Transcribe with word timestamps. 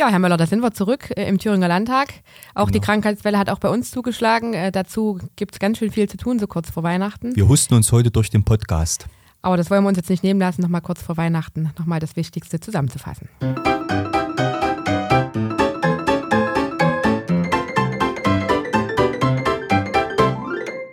Ja, 0.00 0.08
Herr 0.08 0.18
Möller, 0.18 0.38
da 0.38 0.46
sind 0.46 0.62
wir 0.62 0.72
zurück 0.72 1.10
äh, 1.14 1.28
im 1.28 1.36
Thüringer 1.36 1.68
Landtag. 1.68 2.08
Auch 2.54 2.68
genau. 2.68 2.72
die 2.72 2.80
Krankheitswelle 2.80 3.38
hat 3.38 3.50
auch 3.50 3.58
bei 3.58 3.68
uns 3.68 3.90
zugeschlagen. 3.90 4.54
Äh, 4.54 4.72
dazu 4.72 5.18
gibt 5.36 5.52
es 5.52 5.58
ganz 5.58 5.76
schön 5.76 5.90
viel 5.90 6.08
zu 6.08 6.16
tun, 6.16 6.38
so 6.38 6.46
kurz 6.46 6.70
vor 6.70 6.82
Weihnachten. 6.82 7.36
Wir 7.36 7.46
husten 7.46 7.74
uns 7.74 7.92
heute 7.92 8.10
durch 8.10 8.30
den 8.30 8.42
Podcast. 8.42 9.08
Aber 9.42 9.58
das 9.58 9.70
wollen 9.70 9.84
wir 9.84 9.88
uns 9.88 9.98
jetzt 9.98 10.08
nicht 10.08 10.22
nehmen 10.22 10.40
lassen, 10.40 10.62
nochmal 10.62 10.80
kurz 10.80 11.02
vor 11.02 11.18
Weihnachten 11.18 11.70
nochmal 11.78 12.00
das 12.00 12.16
Wichtigste 12.16 12.60
zusammenzufassen. 12.60 13.28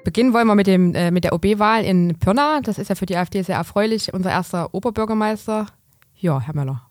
Beginnen 0.03 0.33
wollen 0.33 0.47
wir 0.47 0.55
mit, 0.55 0.67
dem, 0.67 0.93
äh, 0.95 1.11
mit 1.11 1.23
der 1.23 1.31
OB-Wahl 1.31 1.85
in 1.85 2.19
Pirna. 2.19 2.59
Das 2.61 2.77
ist 2.77 2.89
ja 2.89 2.95
für 2.95 3.05
die 3.05 3.15
AfD 3.15 3.41
sehr 3.41 3.55
erfreulich. 3.55 4.13
Unser 4.13 4.31
erster 4.31 4.73
Oberbürgermeister. 4.73 5.67
Ja, 6.17 6.41
Herr 6.41 6.53
Möller. 6.53 6.86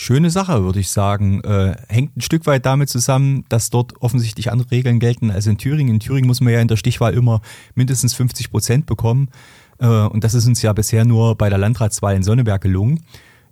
Schöne 0.00 0.30
Sache, 0.30 0.62
würde 0.62 0.78
ich 0.78 0.90
sagen. 0.90 1.42
Äh, 1.42 1.74
hängt 1.88 2.16
ein 2.16 2.20
Stück 2.20 2.46
weit 2.46 2.64
damit 2.64 2.88
zusammen, 2.88 3.44
dass 3.48 3.68
dort 3.68 4.00
offensichtlich 4.00 4.52
andere 4.52 4.70
Regeln 4.70 5.00
gelten 5.00 5.32
als 5.32 5.48
in 5.48 5.58
Thüringen. 5.58 5.94
In 5.94 5.98
Thüringen 5.98 6.28
muss 6.28 6.40
man 6.40 6.52
ja 6.52 6.60
in 6.60 6.68
der 6.68 6.76
Stichwahl 6.76 7.14
immer 7.14 7.40
mindestens 7.74 8.14
50 8.14 8.52
Prozent 8.52 8.86
bekommen. 8.86 9.28
Äh, 9.80 9.88
und 9.88 10.22
das 10.22 10.34
ist 10.34 10.46
uns 10.46 10.62
ja 10.62 10.72
bisher 10.72 11.04
nur 11.04 11.34
bei 11.34 11.48
der 11.48 11.58
Landratswahl 11.58 12.14
in 12.14 12.22
Sonneberg 12.22 12.62
gelungen. 12.62 13.02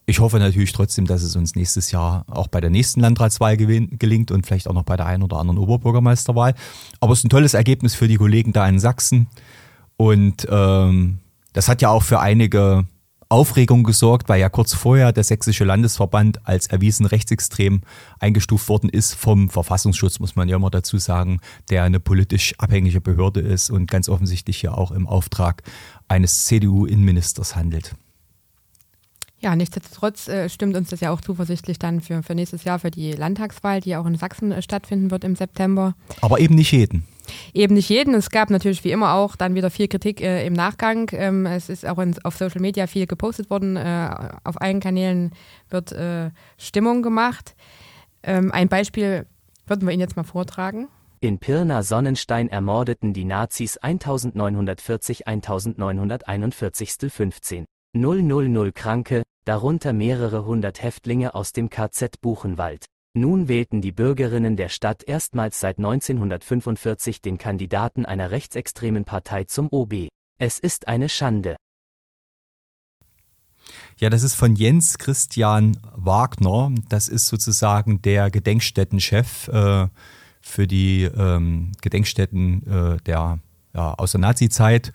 Ich 0.06 0.20
hoffe 0.20 0.38
natürlich 0.38 0.72
trotzdem, 0.72 1.04
dass 1.06 1.24
es 1.24 1.34
uns 1.34 1.56
nächstes 1.56 1.90
Jahr 1.90 2.24
auch 2.28 2.46
bei 2.46 2.60
der 2.60 2.70
nächsten 2.70 3.00
Landratswahl 3.00 3.56
gelingt 3.56 4.30
und 4.30 4.46
vielleicht 4.46 4.68
auch 4.68 4.72
noch 4.72 4.84
bei 4.84 4.96
der 4.96 5.06
einen 5.06 5.24
oder 5.24 5.38
anderen 5.38 5.58
Oberbürgermeisterwahl. 5.58 6.54
Aber 7.00 7.12
es 7.12 7.18
ist 7.18 7.24
ein 7.24 7.30
tolles 7.30 7.54
Ergebnis 7.54 7.96
für 7.96 8.06
die 8.06 8.18
Kollegen 8.18 8.52
da 8.52 8.68
in 8.68 8.78
Sachsen. 8.78 9.26
Und 9.96 10.46
ähm, 10.48 11.18
das 11.54 11.68
hat 11.68 11.82
ja 11.82 11.88
auch 11.88 12.04
für 12.04 12.20
einige 12.20 12.86
Aufregung 13.28 13.82
gesorgt, 13.82 14.28
weil 14.28 14.40
ja 14.40 14.48
kurz 14.48 14.74
vorher 14.74 15.12
der 15.12 15.24
Sächsische 15.24 15.64
Landesverband 15.64 16.46
als 16.46 16.68
erwiesen 16.68 17.06
rechtsextrem 17.06 17.82
eingestuft 18.20 18.68
worden 18.68 18.88
ist 18.88 19.14
vom 19.14 19.48
Verfassungsschutz, 19.48 20.20
muss 20.20 20.36
man 20.36 20.48
ja 20.48 20.56
immer 20.56 20.70
dazu 20.70 20.98
sagen, 20.98 21.40
der 21.70 21.82
eine 21.82 21.98
politisch 21.98 22.54
abhängige 22.58 23.00
Behörde 23.00 23.40
ist 23.40 23.70
und 23.70 23.90
ganz 23.90 24.08
offensichtlich 24.08 24.62
ja 24.62 24.72
auch 24.72 24.92
im 24.92 25.06
Auftrag 25.06 25.62
eines 26.08 26.44
CDU-Innenministers 26.46 27.56
handelt. 27.56 27.96
Ja, 29.38 29.54
nichtsdestotrotz 29.54 30.28
äh, 30.28 30.48
stimmt 30.48 30.76
uns 30.76 30.88
das 30.88 31.00
ja 31.00 31.10
auch 31.10 31.20
zuversichtlich 31.20 31.78
dann 31.78 32.00
für, 32.00 32.22
für 32.22 32.34
nächstes 32.34 32.64
Jahr, 32.64 32.78
für 32.78 32.90
die 32.90 33.12
Landtagswahl, 33.12 33.80
die 33.80 33.96
auch 33.96 34.06
in 34.06 34.16
Sachsen 34.16 34.50
äh, 34.50 34.62
stattfinden 34.62 35.10
wird 35.10 35.24
im 35.24 35.36
September. 35.36 35.94
Aber 36.22 36.40
eben 36.40 36.54
nicht 36.54 36.72
jeden. 36.72 37.04
Eben 37.52 37.74
nicht 37.74 37.88
jeden. 37.88 38.14
Es 38.14 38.30
gab 38.30 38.50
natürlich 38.50 38.84
wie 38.84 38.90
immer 38.90 39.14
auch 39.14 39.36
dann 39.36 39.54
wieder 39.54 39.70
viel 39.70 39.88
Kritik 39.88 40.20
äh, 40.20 40.46
im 40.46 40.52
Nachgang. 40.52 41.10
Ähm, 41.12 41.46
es 41.46 41.68
ist 41.68 41.86
auch 41.86 41.98
in, 41.98 42.16
auf 42.24 42.36
Social 42.36 42.60
Media 42.60 42.86
viel 42.86 43.06
gepostet 43.06 43.50
worden. 43.50 43.76
Äh, 43.76 44.10
auf 44.44 44.60
allen 44.60 44.80
Kanälen 44.80 45.32
wird 45.70 45.92
äh, 45.92 46.30
Stimmung 46.58 47.02
gemacht. 47.02 47.54
Ähm, 48.22 48.52
ein 48.52 48.68
Beispiel 48.68 49.26
würden 49.66 49.86
wir 49.86 49.92
Ihnen 49.92 50.00
jetzt 50.00 50.16
mal 50.16 50.24
vortragen. 50.24 50.88
In 51.20 51.38
Pirna 51.38 51.82
Sonnenstein 51.82 52.48
ermordeten 52.48 53.12
die 53.12 53.24
Nazis 53.24 53.78
1940 53.78 55.26
1941 55.26 56.92
15. 57.08 57.64
000 57.94 58.72
Kranke, 58.72 59.22
darunter 59.46 59.92
mehrere 59.92 60.44
hundert 60.44 60.82
Häftlinge 60.82 61.34
aus 61.34 61.52
dem 61.52 61.70
KZ 61.70 62.20
Buchenwald. 62.20 62.84
Nun 63.16 63.48
wählten 63.48 63.80
die 63.80 63.92
Bürgerinnen 63.92 64.56
der 64.56 64.68
Stadt 64.68 65.02
erstmals 65.02 65.58
seit 65.58 65.78
1945 65.78 67.22
den 67.22 67.38
Kandidaten 67.38 68.04
einer 68.04 68.30
rechtsextremen 68.30 69.06
Partei 69.06 69.44
zum 69.44 69.68
OB. 69.70 70.08
Es 70.38 70.58
ist 70.58 70.86
eine 70.86 71.08
Schande. 71.08 71.56
Ja, 73.98 74.10
das 74.10 74.22
ist 74.22 74.34
von 74.34 74.54
Jens 74.54 74.98
Christian 74.98 75.78
Wagner. 75.94 76.74
Das 76.90 77.08
ist 77.08 77.28
sozusagen 77.28 78.02
der 78.02 78.30
Gedenkstättenchef 78.30 79.48
äh, 79.48 79.88
für 80.42 80.66
die 80.66 81.04
ähm, 81.04 81.72
Gedenkstätten 81.80 82.66
äh, 82.66 82.96
der, 83.06 83.38
ja, 83.72 83.94
aus 83.94 84.12
der 84.12 84.20
Nazi-Zeit 84.20 84.92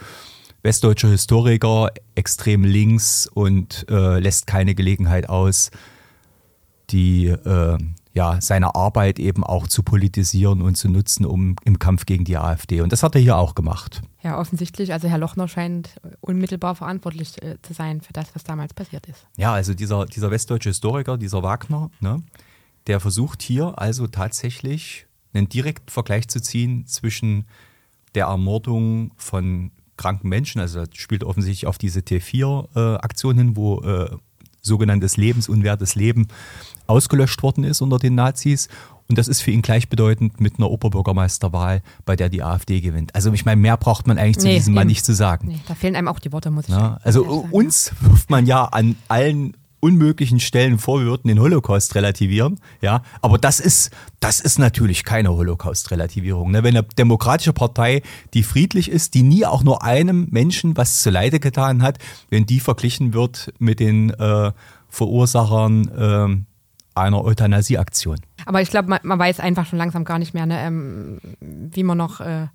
westdeutscher 0.61 1.09
Historiker, 1.09 1.89
extrem 2.13 2.65
links 2.65 3.25
und 3.25 3.87
äh, 3.89 4.19
lässt 4.19 4.45
keine 4.45 4.75
Gelegenheit 4.75 5.27
aus, 5.27 5.71
die 6.91 7.25
äh, 7.25 7.79
ja, 8.13 8.41
seine 8.41 8.75
Arbeit 8.75 9.19
eben 9.19 9.43
auch 9.43 9.67
zu 9.67 9.83
politisieren 9.83 10.61
und 10.61 10.75
zu 10.75 10.89
nutzen, 10.89 11.25
um 11.25 11.55
im 11.63 11.79
Kampf 11.79 12.05
gegen 12.05 12.25
die 12.25 12.37
AfD. 12.37 12.81
Und 12.81 12.91
das 12.91 13.03
hat 13.03 13.15
er 13.15 13.21
hier 13.21 13.37
auch 13.37 13.55
gemacht. 13.55 14.01
Ja, 14.21 14.37
offensichtlich. 14.37 14.91
Also 14.91 15.07
Herr 15.07 15.17
Lochner 15.17 15.47
scheint 15.47 15.99
unmittelbar 16.19 16.75
verantwortlich 16.75 17.41
äh, 17.41 17.57
zu 17.61 17.73
sein 17.73 18.01
für 18.01 18.13
das, 18.13 18.35
was 18.35 18.43
damals 18.43 18.73
passiert 18.73 19.07
ist. 19.07 19.25
Ja, 19.37 19.53
also 19.53 19.73
dieser, 19.73 20.05
dieser 20.05 20.29
westdeutsche 20.29 20.69
Historiker, 20.69 21.17
dieser 21.17 21.41
Wagner, 21.41 21.89
ne, 22.01 22.21
der 22.87 22.99
versucht 22.99 23.41
hier 23.41 23.79
also 23.79 24.07
tatsächlich 24.07 25.07
einen 25.33 25.47
direkten 25.47 25.89
Vergleich 25.89 26.27
zu 26.27 26.41
ziehen 26.41 26.85
zwischen 26.87 27.45
der 28.15 28.25
Ermordung 28.25 29.11
von 29.15 29.71
kranken 29.95 30.27
Menschen. 30.27 30.59
Also 30.59 30.85
das 30.85 30.97
spielt 30.97 31.23
offensichtlich 31.23 31.67
auf 31.67 31.77
diese 31.77 32.01
T4-Aktion 32.01 33.37
hin, 33.37 33.55
wo 33.55 33.79
äh, 33.81 34.09
sogenanntes 34.61 35.17
lebensunwertes 35.17 35.95
Leben 35.95 36.27
ausgelöscht 36.91 37.41
worden 37.43 37.63
ist 37.63 37.81
unter 37.81 37.97
den 37.97 38.15
Nazis. 38.15 38.67
Und 39.07 39.17
das 39.17 39.27
ist 39.27 39.41
für 39.41 39.51
ihn 39.51 39.61
gleichbedeutend 39.61 40.39
mit 40.39 40.57
einer 40.57 40.69
Oberbürgermeisterwahl, 40.69 41.81
bei 42.05 42.15
der 42.15 42.29
die 42.29 42.43
AfD 42.43 42.79
gewinnt. 42.79 43.13
Also 43.13 43.33
ich 43.33 43.43
meine, 43.43 43.59
mehr 43.59 43.75
braucht 43.75 44.07
man 44.07 44.17
eigentlich 44.17 44.37
zu 44.39 44.47
nee, 44.47 44.55
diesem 44.55 44.73
Mann 44.73 44.87
nicht 44.87 45.03
zu 45.03 45.13
sagen. 45.13 45.49
Nee, 45.49 45.59
da 45.67 45.75
fehlen 45.75 45.97
einem 45.97 46.07
auch 46.07 46.19
die 46.19 46.31
Worte, 46.31 46.49
muss 46.49 46.65
ich 46.65 46.69
ja, 46.69 46.79
sagen. 46.79 46.97
Also 47.03 47.25
uns 47.51 47.91
wirft 47.99 48.29
man 48.29 48.45
ja 48.45 48.63
an 48.63 48.95
allen 49.09 49.53
unmöglichen 49.81 50.39
Stellen 50.39 50.79
vor, 50.79 50.99
wir 50.99 51.07
würden 51.07 51.27
den 51.27 51.39
Holocaust 51.39 51.95
relativieren. 51.95 52.59
Ja, 52.81 53.01
aber 53.21 53.37
das 53.37 53.59
ist, 53.59 53.91
das 54.19 54.39
ist 54.39 54.59
natürlich 54.59 55.03
keine 55.03 55.31
Holocaust-Relativierung. 55.31 56.51
Ne? 56.51 56.63
Wenn 56.63 56.77
eine 56.77 56.87
demokratische 56.97 57.51
Partei, 57.51 58.03
die 58.33 58.43
friedlich 58.43 58.89
ist, 58.89 59.15
die 59.15 59.23
nie 59.23 59.45
auch 59.45 59.63
nur 59.63 59.83
einem 59.83 60.27
Menschen 60.29 60.77
was 60.77 61.01
zuleide 61.01 61.39
getan 61.39 61.81
hat, 61.81 61.97
wenn 62.29 62.45
die 62.45 62.59
verglichen 62.59 63.13
wird 63.13 63.51
mit 63.59 63.79
den 63.79 64.11
äh, 64.11 64.51
Verursachern 64.87 65.87
äh, 65.89 66.50
einer 66.95 67.23
Euthanasieaktion. 67.23 68.17
Aber 68.45 68.61
ich 68.61 68.69
glaube, 68.69 68.89
man, 68.89 68.99
man, 69.03 69.19
weiß 69.19 69.39
einfach 69.39 69.65
schon 69.65 69.79
langsam 69.79 70.03
gar 70.03 70.19
nicht 70.19 70.33
mehr, 70.33 70.45
ne, 70.45 70.59
ähm, 70.59 71.19
wie 71.39 71.83
man 71.83 71.97
noch 71.97 72.19
äh, 72.19 72.47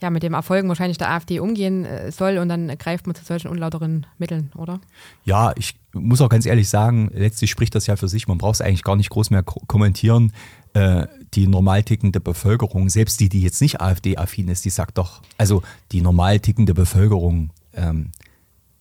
ja, 0.00 0.10
mit 0.10 0.22
dem 0.22 0.34
Erfolgen 0.34 0.68
wahrscheinlich 0.68 0.98
der 0.98 1.10
AfD 1.10 1.40
umgehen 1.40 1.84
äh, 1.84 2.12
soll 2.12 2.38
und 2.38 2.48
dann 2.48 2.68
greift 2.76 3.06
man 3.06 3.16
zu 3.16 3.24
solchen 3.24 3.48
unlauteren 3.48 4.06
Mitteln, 4.18 4.52
oder? 4.54 4.80
Ja, 5.24 5.52
ich 5.56 5.74
muss 5.94 6.20
auch 6.20 6.28
ganz 6.28 6.44
ehrlich 6.44 6.68
sagen, 6.68 7.10
letztlich 7.14 7.50
spricht 7.50 7.74
das 7.74 7.86
ja 7.86 7.96
für 7.96 8.08
sich. 8.08 8.28
Man 8.28 8.36
braucht 8.36 8.56
es 8.56 8.60
eigentlich 8.60 8.84
gar 8.84 8.96
nicht 8.96 9.08
groß 9.08 9.30
mehr 9.30 9.42
kommentieren. 9.42 10.32
Äh, 10.74 11.06
die 11.32 11.46
normal 11.46 11.82
tickende 11.82 12.20
Bevölkerung, 12.20 12.90
selbst 12.90 13.20
die, 13.20 13.30
die 13.30 13.40
jetzt 13.40 13.62
nicht 13.62 13.80
AfD-affin 13.80 14.48
ist, 14.48 14.66
die 14.66 14.70
sagt 14.70 14.98
doch, 14.98 15.22
also 15.38 15.62
die 15.92 16.02
normal 16.02 16.40
tickende 16.40 16.74
Bevölkerung, 16.74 17.50
ähm, 17.72 18.10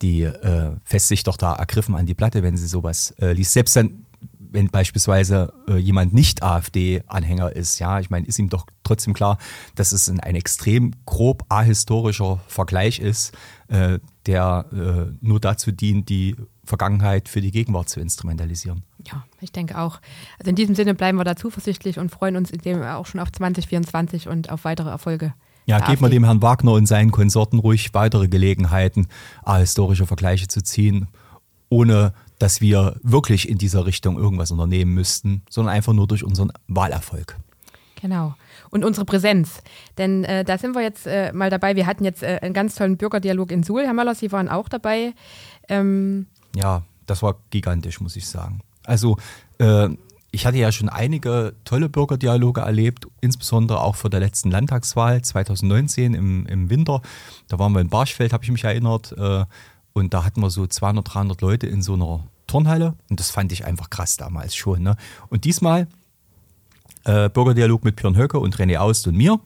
die 0.02 0.24
äh, 0.24 0.72
fässt 0.84 1.08
sich 1.08 1.24
doch 1.24 1.38
da 1.38 1.54
ergriffen 1.54 1.96
an 1.96 2.06
die 2.06 2.14
Platte, 2.14 2.44
wenn 2.44 2.58
sie 2.58 2.68
sowas 2.68 3.16
äh, 3.22 3.32
liest. 3.32 3.54
Selbst 3.54 3.78
dann 3.78 4.05
wenn 4.56 4.70
beispielsweise 4.70 5.54
äh, 5.68 5.76
jemand 5.78 6.14
nicht 6.14 6.42
AfD-Anhänger 6.42 7.56
ist, 7.56 7.78
ja, 7.80 8.00
ich 8.00 8.10
meine, 8.10 8.26
ist 8.26 8.40
ihm 8.40 8.50
doch 8.50 8.66
trotzdem 8.84 9.14
klar, 9.14 9.38
dass 9.76 9.92
es 9.92 10.10
ein, 10.10 10.20
ein 10.20 10.36
extrem 10.36 10.94
grob 11.06 11.44
ahistorischer 11.50 12.40
Vergleich 12.48 13.00
ist, 13.00 13.38
äh, 13.68 14.00
der 14.26 14.66
äh, 14.72 15.14
nur 15.22 15.40
dazu 15.40 15.72
dient, 15.72 16.10
die 16.10 16.36
Vergangenheit 16.64 17.30
für 17.30 17.42
die 17.42 17.52
Gegenwart 17.52 17.90
zu 17.90 18.00
instrumentalisieren. 18.00 18.84
Ja, 19.06 19.26
ich 19.42 19.52
denke 19.52 19.78
auch. 19.78 20.00
Also 20.40 20.50
in 20.50 20.56
diesem 20.56 20.74
Sinne 20.74 20.96
bleiben 20.96 21.18
wir 21.18 21.26
da 21.26 21.36
zuversichtlich 21.36 22.00
und 22.00 22.10
freuen 22.10 22.38
uns 22.38 22.50
in 22.50 22.60
dem 22.60 22.82
auch 22.82 23.06
schon 23.06 23.20
auf 23.20 23.32
2024 23.32 24.28
und 24.28 24.50
auf 24.50 24.64
weitere 24.64 24.90
Erfolge. 24.90 25.34
Ja, 25.68 25.80
geben 25.80 26.02
wir 26.02 26.10
dem 26.10 26.24
Herrn 26.24 26.42
Wagner 26.42 26.74
und 26.74 26.86
seinen 26.86 27.12
Konsorten 27.12 27.60
ruhig 27.60 27.94
weitere 27.94 28.28
Gelegenheiten, 28.28 29.08
ahistorische 29.44 30.06
Vergleiche 30.06 30.48
zu 30.48 30.64
ziehen, 30.64 31.08
ohne 31.70 32.14
dass 32.40 32.62
wir 32.62 32.96
wirklich 33.02 33.50
in 33.50 33.58
dieser 33.58 33.86
Richtung 33.86 34.18
irgendwas 34.18 34.52
unternehmen 34.52 34.94
müssten, 34.94 35.44
sondern 35.50 35.74
einfach 35.74 35.94
nur 35.94 36.08
durch 36.08 36.24
unseren 36.24 36.52
Wahlerfolg. 36.68 37.38
Genau. 38.02 38.36
Und 38.70 38.84
unsere 38.84 39.06
Präsenz. 39.06 39.62
Denn 39.98 40.24
äh, 40.26 40.44
da 40.44 40.58
sind 40.58 40.76
wir 40.76 40.82
jetzt 40.82 41.08
äh, 41.08 41.32
mal 41.34 41.50
dabei. 41.50 41.76
Wir 41.76 41.88
hatten 41.88 42.04
jetzt 42.04 42.24
äh, 42.24 42.40
einen 42.42 42.54
ganz 42.54 42.76
tollen 42.76 42.98
Bürgerdialog 42.98 43.52
in 43.52 43.64
Suhl. 43.64 43.86
Herr 43.86 43.94
Möller, 43.94 44.16
Sie 44.16 44.32
waren 44.32 44.50
auch 44.50 44.70
dabei. 44.70 45.14
Ähm 45.70 46.28
ja, 46.56 46.84
das 47.06 47.24
war 47.24 47.38
gigantisch, 47.50 48.02
muss 48.02 48.16
ich 48.16 48.28
sagen. 48.28 48.62
Also, 48.84 49.18
äh, 49.60 49.90
ich 50.32 50.46
hatte 50.46 50.58
ja 50.58 50.72
schon 50.72 50.90
einige 50.90 51.56
tolle 51.64 51.88
Bürgerdialoge 51.88 52.60
erlebt, 52.60 53.08
insbesondere 53.22 53.80
auch 53.80 53.96
vor 53.96 54.10
der 54.10 54.20
letzten 54.20 54.52
Landtagswahl 54.52 55.22
2019 55.22 56.14
im, 56.14 56.46
im 56.46 56.70
Winter. 56.70 57.02
Da 57.48 57.58
waren 57.58 57.72
wir 57.72 57.80
in 57.80 57.88
Barschfeld, 57.88 58.34
habe 58.34 58.44
ich 58.44 58.52
mich 58.52 58.66
erinnert. 58.66 59.16
Und 59.96 60.14
da 60.14 60.26
hatten 60.26 60.42
wir 60.42 60.50
so 60.50 60.68
200, 60.68 61.14
300 61.14 61.42
Leute 61.42 61.68
in 61.68 61.82
so 61.82 61.94
einer 61.94 62.28
Turnhalle. 62.48 62.96
Und 63.10 63.20
das 63.22 63.32
fand 63.32 63.54
ich 63.54 63.66
einfach 63.66 63.90
krass 63.90 64.18
damals 64.18 64.54
schon. 64.54 64.84
Ne? 64.84 64.98
Und 65.30 65.46
diesmal 65.46 65.88
äh, 67.06 67.30
Bürgerdialog 67.30 67.86
mit 67.86 67.96
Björn 67.96 68.18
Höcke 68.18 68.38
und 68.40 68.58
René 68.58 68.78
Aust 68.78 69.08
und 69.08 69.16
mir. 69.16 69.40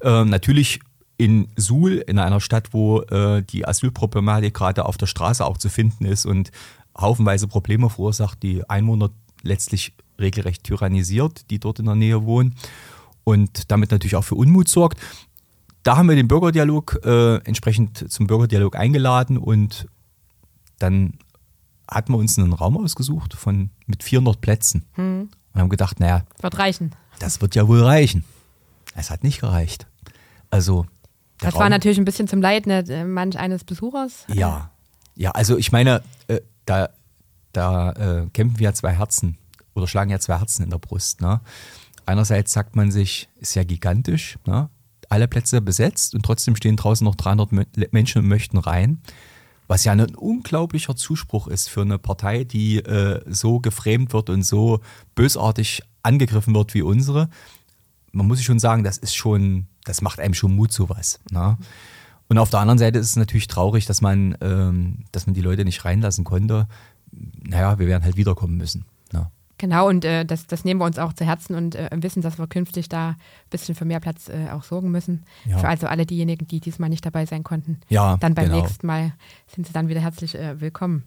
Äh, 0.00 0.24
natürlich 0.24 0.80
in 1.18 1.48
Suhl, 1.56 1.94
in 2.06 2.20
einer 2.20 2.40
Stadt, 2.40 2.72
wo 2.72 3.00
äh, 3.00 3.42
die 3.42 3.66
Asylproblematik 3.66 4.54
gerade 4.54 4.84
auf 4.84 4.96
der 4.96 5.06
Straße 5.06 5.44
auch 5.44 5.58
zu 5.58 5.68
finden 5.68 6.04
ist 6.04 6.24
und 6.24 6.52
haufenweise 6.96 7.48
Probleme 7.48 7.90
verursacht, 7.90 8.42
die 8.44 8.68
Einwohner 8.70 9.10
letztlich 9.42 9.94
regelrecht 10.20 10.62
tyrannisiert, 10.62 11.50
die 11.50 11.58
dort 11.58 11.80
in 11.80 11.86
der 11.86 11.96
Nähe 11.96 12.24
wohnen 12.24 12.54
und 13.24 13.72
damit 13.72 13.90
natürlich 13.90 14.14
auch 14.14 14.24
für 14.24 14.36
Unmut 14.36 14.68
sorgt. 14.68 15.00
Da 15.82 15.96
haben 15.96 16.08
wir 16.08 16.16
den 16.16 16.28
Bürgerdialog 16.28 17.00
äh, 17.04 17.36
entsprechend 17.38 18.10
zum 18.10 18.26
Bürgerdialog 18.26 18.76
eingeladen 18.76 19.38
und 19.38 19.86
dann 20.78 21.18
hatten 21.90 22.12
wir 22.12 22.18
uns 22.18 22.38
einen 22.38 22.52
Raum 22.52 22.76
ausgesucht 22.76 23.34
von 23.34 23.70
mit 23.86 24.02
400 24.02 24.40
Plätzen 24.40 24.84
Hm. 24.94 25.28
und 25.52 25.60
haben 25.60 25.68
gedacht, 25.68 26.00
naja, 26.00 26.24
Wird 26.40 26.58
reichen. 26.58 26.92
das 27.18 27.40
wird 27.40 27.54
ja 27.54 27.68
wohl 27.68 27.82
reichen. 27.82 28.24
Es 28.94 29.10
hat 29.10 29.22
nicht 29.22 29.40
gereicht. 29.40 29.86
Also 30.50 30.86
Das 31.38 31.54
war 31.54 31.62
Raum- 31.62 31.70
natürlich 31.70 31.98
ein 31.98 32.04
bisschen 32.04 32.28
zum 32.28 32.40
Leid 32.40 32.66
ne, 32.66 32.78
äh, 32.88 33.04
manch 33.04 33.38
eines 33.38 33.64
Besuchers. 33.64 34.24
Ja, 34.32 34.70
ja, 35.14 35.30
also 35.32 35.56
ich 35.56 35.70
meine, 35.72 36.02
äh, 36.28 36.40
da, 36.64 36.88
da 37.52 37.92
äh, 37.92 38.26
kämpfen 38.32 38.62
ja 38.62 38.72
zwei 38.72 38.92
Herzen 38.94 39.38
oder 39.74 39.86
schlagen 39.86 40.10
ja 40.10 40.18
zwei 40.18 40.38
Herzen 40.38 40.62
in 40.64 40.70
der 40.70 40.78
Brust. 40.78 41.20
Ne? 41.20 41.40
Einerseits 42.06 42.52
sagt 42.52 42.74
man 42.76 42.90
sich, 42.90 43.28
ist 43.36 43.54
ja 43.54 43.64
gigantisch, 43.64 44.38
ne? 44.46 44.68
alle 45.08 45.28
Plätze 45.28 45.60
besetzt 45.60 46.14
und 46.14 46.24
trotzdem 46.24 46.56
stehen 46.56 46.76
draußen 46.76 47.04
noch 47.04 47.14
300 47.14 47.52
Me- 47.52 47.66
Menschen 47.92 48.22
und 48.22 48.28
möchten 48.28 48.58
rein. 48.58 49.00
Was 49.66 49.84
ja 49.84 49.92
ein 49.92 50.14
unglaublicher 50.14 50.96
Zuspruch 50.96 51.48
ist 51.48 51.68
für 51.68 51.82
eine 51.82 51.98
Partei, 51.98 52.44
die 52.44 52.78
äh, 52.78 53.20
so 53.26 53.60
geframed 53.60 54.12
wird 54.12 54.30
und 54.30 54.42
so 54.42 54.80
bösartig 55.14 55.82
angegriffen 56.02 56.54
wird 56.54 56.74
wie 56.74 56.82
unsere. 56.82 57.28
Man 58.12 58.26
muss 58.26 58.38
sich 58.38 58.46
schon 58.46 58.58
sagen, 58.58 58.84
das 58.84 58.98
ist 58.98 59.14
schon, 59.14 59.66
das 59.84 60.02
macht 60.02 60.20
einem 60.20 60.34
schon 60.34 60.54
Mut, 60.54 60.72
sowas. 60.72 61.20
Ne? 61.30 61.58
Und 62.28 62.38
auf 62.38 62.50
der 62.50 62.60
anderen 62.60 62.78
Seite 62.78 62.98
ist 62.98 63.10
es 63.10 63.16
natürlich 63.16 63.46
traurig, 63.48 63.86
dass 63.86 64.00
man, 64.00 64.36
ähm, 64.40 65.04
dass 65.12 65.26
man 65.26 65.34
die 65.34 65.42
Leute 65.42 65.64
nicht 65.64 65.84
reinlassen 65.84 66.24
konnte. 66.24 66.68
Naja, 67.12 67.78
wir 67.78 67.86
werden 67.86 68.04
halt 68.04 68.16
wiederkommen 68.16 68.56
müssen. 68.56 68.84
Genau, 69.58 69.88
und 69.88 70.04
äh, 70.04 70.24
das, 70.24 70.46
das 70.46 70.64
nehmen 70.64 70.80
wir 70.80 70.84
uns 70.84 70.98
auch 70.98 71.14
zu 71.14 71.24
Herzen 71.24 71.54
und 71.54 71.74
äh, 71.74 71.88
wissen, 71.94 72.20
dass 72.20 72.38
wir 72.38 72.46
künftig 72.46 72.88
da 72.88 73.10
ein 73.10 73.16
bisschen 73.50 73.74
für 73.74 73.86
mehr 73.86 74.00
Platz 74.00 74.28
äh, 74.28 74.50
auch 74.52 74.62
sorgen 74.62 74.90
müssen. 74.90 75.24
Ja. 75.46 75.58
Für 75.58 75.68
also 75.68 75.86
alle 75.86 76.04
diejenigen, 76.04 76.46
die 76.46 76.60
diesmal 76.60 76.90
nicht 76.90 77.06
dabei 77.06 77.24
sein 77.24 77.42
konnten. 77.42 77.80
Ja, 77.88 78.18
Dann 78.18 78.34
beim 78.34 78.46
genau. 78.46 78.60
nächsten 78.60 78.86
Mal 78.86 79.14
sind 79.46 79.66
sie 79.66 79.72
dann 79.72 79.88
wieder 79.88 80.00
herzlich 80.00 80.34
äh, 80.34 80.60
willkommen. 80.60 81.04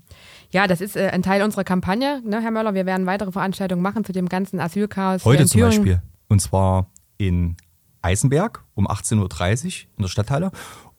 Ja, 0.51 0.65
das 0.65 0.81
ist 0.81 0.95
äh, 0.95 1.09
ein 1.09 1.21
Teil 1.21 1.43
unserer 1.43 1.63
Kampagne, 1.63 2.21
ne, 2.25 2.41
Herr 2.41 2.51
Möller. 2.51 2.73
Wir 2.73 2.87
werden 2.87 3.05
weitere 3.05 3.31
Veranstaltungen 3.31 3.83
machen 3.83 4.03
zu 4.03 4.13
dem 4.13 4.27
ganzen 4.27 4.59
Asylchaos. 4.59 5.25
Heute 5.25 5.43
in 5.43 5.47
zum 5.47 5.61
Thüringen. 5.61 5.77
Beispiel. 5.77 6.01
Und 6.27 6.41
zwar 6.41 6.87
in 7.17 7.55
Eisenberg 8.01 8.63
um 8.73 8.87
18.30 8.87 9.17
Uhr 9.17 9.89
in 9.97 10.01
der 10.03 10.09
Stadthalle. 10.09 10.51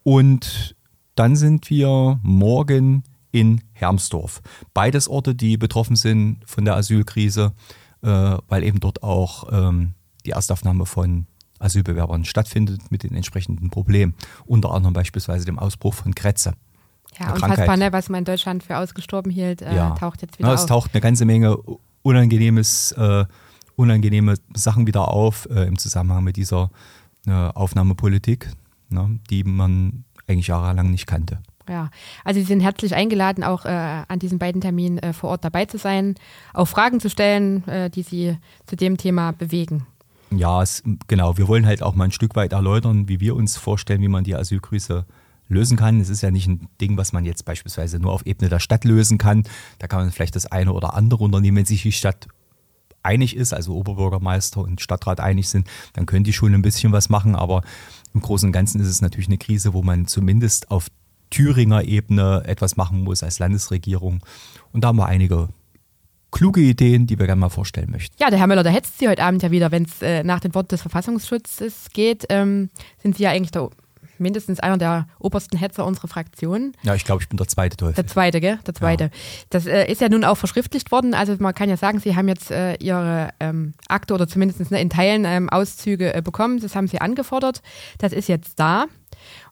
Und 0.04 0.76
dann 1.16 1.34
sind 1.34 1.68
wir 1.68 2.20
morgen 2.22 3.02
in 3.32 3.62
Hermsdorf. 3.72 4.42
Beides 4.74 5.08
Orte, 5.08 5.34
die 5.34 5.56
betroffen 5.56 5.96
sind 5.96 6.38
von 6.46 6.64
der 6.64 6.76
Asylkrise, 6.76 7.52
äh, 8.02 8.06
weil 8.48 8.64
eben 8.64 8.80
dort 8.80 9.02
auch 9.02 9.44
ähm, 9.52 9.92
die 10.24 10.30
Erstaufnahme 10.30 10.86
von 10.86 11.26
Asylbewerbern 11.58 12.24
stattfindet 12.24 12.90
mit 12.90 13.02
den 13.02 13.14
entsprechenden 13.14 13.70
Problemen. 13.70 14.14
Unter 14.46 14.72
anderem 14.72 14.94
beispielsweise 14.94 15.44
dem 15.44 15.58
Ausbruch 15.58 15.94
von 15.94 16.14
Krätze. 16.14 16.54
Ja, 17.18 17.34
unfassbar, 17.34 17.76
ne, 17.76 17.92
was 17.92 18.08
man 18.08 18.20
in 18.20 18.24
Deutschland 18.24 18.62
für 18.62 18.78
ausgestorben 18.78 19.30
hielt, 19.30 19.62
äh, 19.62 19.74
Ja. 19.74 19.90
taucht 19.90 20.22
jetzt 20.22 20.38
wieder 20.38 20.48
Ja, 20.48 20.54
es 20.54 20.62
auf. 20.62 20.68
taucht 20.68 20.90
eine 20.94 21.00
ganze 21.00 21.24
Menge 21.24 21.58
unangenehmes, 22.02 22.92
äh, 22.92 23.24
unangenehme 23.76 24.34
Sachen 24.54 24.86
wieder 24.86 25.08
auf 25.08 25.46
äh, 25.50 25.64
im 25.66 25.78
Zusammenhang 25.78 26.24
mit 26.24 26.36
dieser 26.36 26.70
äh, 27.26 27.30
Aufnahmepolitik, 27.32 28.50
ne, 28.88 29.18
die 29.28 29.44
man 29.44 30.04
eigentlich 30.26 30.46
jahrelang 30.48 30.90
nicht 30.90 31.06
kannte. 31.06 31.40
Ja, 31.70 31.90
also 32.24 32.40
Sie 32.40 32.46
sind 32.46 32.60
herzlich 32.60 32.96
eingeladen, 32.96 33.44
auch 33.44 33.64
äh, 33.64 33.68
an 33.68 34.18
diesen 34.18 34.40
beiden 34.40 34.60
Terminen 34.60 34.98
äh, 34.98 35.12
vor 35.12 35.30
Ort 35.30 35.44
dabei 35.44 35.66
zu 35.66 35.78
sein, 35.78 36.16
auch 36.52 36.66
Fragen 36.66 36.98
zu 36.98 37.08
stellen, 37.08 37.66
äh, 37.68 37.88
die 37.90 38.02
Sie 38.02 38.36
zu 38.66 38.74
dem 38.74 38.96
Thema 38.96 39.30
bewegen. 39.32 39.86
Ja, 40.32 40.62
es, 40.62 40.82
genau. 41.06 41.38
Wir 41.38 41.46
wollen 41.46 41.66
halt 41.66 41.82
auch 41.82 41.94
mal 41.94 42.04
ein 42.04 42.12
Stück 42.12 42.34
weit 42.34 42.52
erläutern, 42.52 43.08
wie 43.08 43.20
wir 43.20 43.36
uns 43.36 43.56
vorstellen, 43.56 44.02
wie 44.02 44.08
man 44.08 44.24
die 44.24 44.34
Asylkrise 44.34 45.06
lösen 45.48 45.76
kann. 45.76 46.00
Es 46.00 46.08
ist 46.08 46.22
ja 46.22 46.32
nicht 46.32 46.48
ein 46.48 46.68
Ding, 46.80 46.96
was 46.96 47.12
man 47.12 47.24
jetzt 47.24 47.44
beispielsweise 47.44 48.00
nur 48.00 48.12
auf 48.12 48.26
Ebene 48.26 48.48
der 48.48 48.58
Stadt 48.58 48.84
lösen 48.84 49.18
kann. 49.18 49.44
Da 49.78 49.86
kann 49.86 50.00
man 50.00 50.10
vielleicht 50.10 50.34
das 50.34 50.46
eine 50.46 50.72
oder 50.72 50.94
andere 50.94 51.22
unternehmen, 51.22 51.58
wenn 51.58 51.66
sich 51.66 51.82
die 51.82 51.92
Stadt 51.92 52.26
einig 53.02 53.36
ist, 53.36 53.54
also 53.54 53.74
Oberbürgermeister 53.76 54.60
und 54.60 54.80
Stadtrat 54.80 55.20
einig 55.20 55.48
sind, 55.48 55.66
dann 55.94 56.06
können 56.06 56.24
die 56.24 56.32
schon 56.32 56.52
ein 56.52 56.62
bisschen 56.62 56.92
was 56.92 57.08
machen. 57.08 57.34
Aber 57.34 57.62
im 58.12 58.20
Großen 58.20 58.48
und 58.48 58.52
Ganzen 58.52 58.80
ist 58.80 58.88
es 58.88 59.02
natürlich 59.02 59.28
eine 59.28 59.38
Krise, 59.38 59.72
wo 59.72 59.82
man 59.82 60.06
zumindest 60.06 60.70
auf 60.70 60.88
Thüringer 61.30 61.84
Ebene 61.84 62.42
etwas 62.46 62.76
machen 62.76 63.02
muss 63.02 63.22
als 63.22 63.38
Landesregierung. 63.38 64.20
Und 64.72 64.84
da 64.84 64.88
haben 64.88 64.98
wir 64.98 65.06
einige 65.06 65.48
kluge 66.30 66.60
Ideen, 66.60 67.06
die 67.06 67.18
wir 67.18 67.26
gerne 67.26 67.40
mal 67.40 67.48
vorstellen 67.48 67.90
möchten. 67.90 68.16
Ja, 68.20 68.30
der 68.30 68.38
Herr 68.38 68.46
Möller, 68.46 68.62
da 68.62 68.70
hetzt 68.70 68.98
Sie 68.98 69.08
heute 69.08 69.22
Abend 69.22 69.42
ja 69.42 69.50
wieder, 69.50 69.72
wenn 69.72 69.84
es 69.84 70.02
äh, 70.02 70.22
nach 70.22 70.40
dem 70.40 70.54
Wort 70.54 70.70
des 70.72 70.80
Verfassungsschutzes 70.82 71.90
geht. 71.92 72.26
Ähm, 72.28 72.70
sind 73.02 73.16
Sie 73.16 73.24
ja 73.24 73.30
eigentlich 73.30 73.50
der, 73.50 73.70
mindestens 74.20 74.60
einer 74.60 74.78
der 74.78 75.06
obersten 75.18 75.56
Hetzer 75.56 75.84
unserer 75.84 76.08
Fraktion. 76.08 76.72
Ja, 76.82 76.94
ich 76.94 77.04
glaube, 77.04 77.22
ich 77.22 77.28
bin 77.28 77.36
der 77.36 77.48
zweite 77.48 77.76
Teufel. 77.76 77.94
Der 77.94 78.06
zweite, 78.06 78.40
gell? 78.40 78.58
Der 78.66 78.74
zweite. 78.74 79.10
Das 79.50 79.66
äh, 79.66 79.90
ist 79.90 80.00
ja 80.00 80.08
nun 80.08 80.24
auch 80.24 80.36
verschriftlicht 80.36 80.92
worden. 80.92 81.14
Also 81.14 81.36
man 81.38 81.54
kann 81.54 81.68
ja 81.68 81.76
sagen, 81.76 81.98
Sie 82.00 82.16
haben 82.16 82.28
jetzt 82.28 82.50
äh, 82.50 82.74
Ihre 82.74 83.30
ähm, 83.40 83.72
Akte 83.88 84.14
oder 84.14 84.28
zumindest 84.28 84.70
ne, 84.70 84.80
in 84.80 84.90
Teilen 84.90 85.24
ähm, 85.24 85.48
Auszüge 85.48 86.14
äh, 86.14 86.22
bekommen. 86.22 86.60
Das 86.60 86.74
haben 86.74 86.88
Sie 86.88 87.00
angefordert. 87.00 87.62
Das 87.98 88.12
ist 88.12 88.28
jetzt 88.28 88.58
da. 88.58 88.86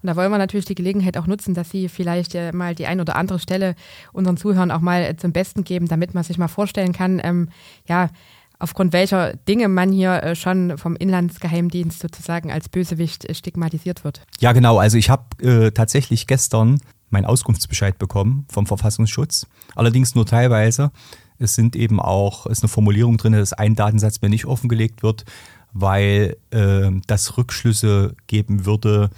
Und 0.03 0.06
da 0.06 0.17
wollen 0.17 0.31
wir 0.31 0.38
natürlich 0.38 0.67
die 0.67 0.75
Gelegenheit 0.75 1.17
auch 1.17 1.26
nutzen, 1.26 1.55
dass 1.55 1.70
Sie 1.70 1.88
vielleicht 1.88 2.35
äh, 2.35 2.53
mal 2.53 2.75
die 2.75 2.87
ein 2.87 3.00
oder 3.00 3.17
andere 3.17 3.38
Stelle 3.38 3.75
unseren 4.12 4.37
Zuhörern 4.37 4.70
auch 4.70 4.81
mal 4.81 5.03
äh, 5.03 5.17
zum 5.17 5.32
Besten 5.32 5.65
geben, 5.65 5.88
damit 5.88 6.15
man 6.15 6.25
sich 6.25 6.38
mal 6.38 6.49
vorstellen 6.49 6.93
kann, 6.93 7.20
ähm, 7.23 7.49
ja, 7.87 8.11
aufgrund 8.58 8.93
welcher 8.93 9.34
Dinge 9.34 9.69
man 9.69 9.93
hier 9.93 10.22
äh, 10.22 10.34
schon 10.34 10.78
vom 10.78 10.96
Inlandsgeheimdienst 10.96 12.00
sozusagen 12.00 12.50
als 12.50 12.69
Bösewicht 12.69 13.25
äh, 13.25 13.34
stigmatisiert 13.34 14.05
wird. 14.05 14.22
Ja, 14.40 14.52
genau. 14.52 14.78
Also 14.78 14.96
ich 14.96 15.10
habe 15.10 15.43
äh, 15.43 15.70
tatsächlich 15.70 16.26
gestern 16.26 16.81
meinen 17.10 17.25
Auskunftsbescheid 17.25 17.99
bekommen 17.99 18.46
vom 18.50 18.66
Verfassungsschutz. 18.66 19.46
Allerdings 19.75 20.14
nur 20.14 20.26
teilweise. 20.26 20.90
Es 21.38 21.55
sind 21.55 21.76
eben 21.76 22.00
auch, 22.00 22.46
ist 22.46 22.62
eine 22.62 22.69
Formulierung 22.69 23.16
drin, 23.16 23.32
dass 23.32 23.52
ein 23.52 23.76
Datensatz 23.76 24.20
mir 24.20 24.28
nicht 24.28 24.44
offengelegt 24.44 25.02
wird, 25.02 25.25
weil 25.72 26.37
äh, 26.50 26.90
das 27.06 27.37
Rückschlüsse 27.37 28.16
geben 28.26 28.66
würde 28.66 29.10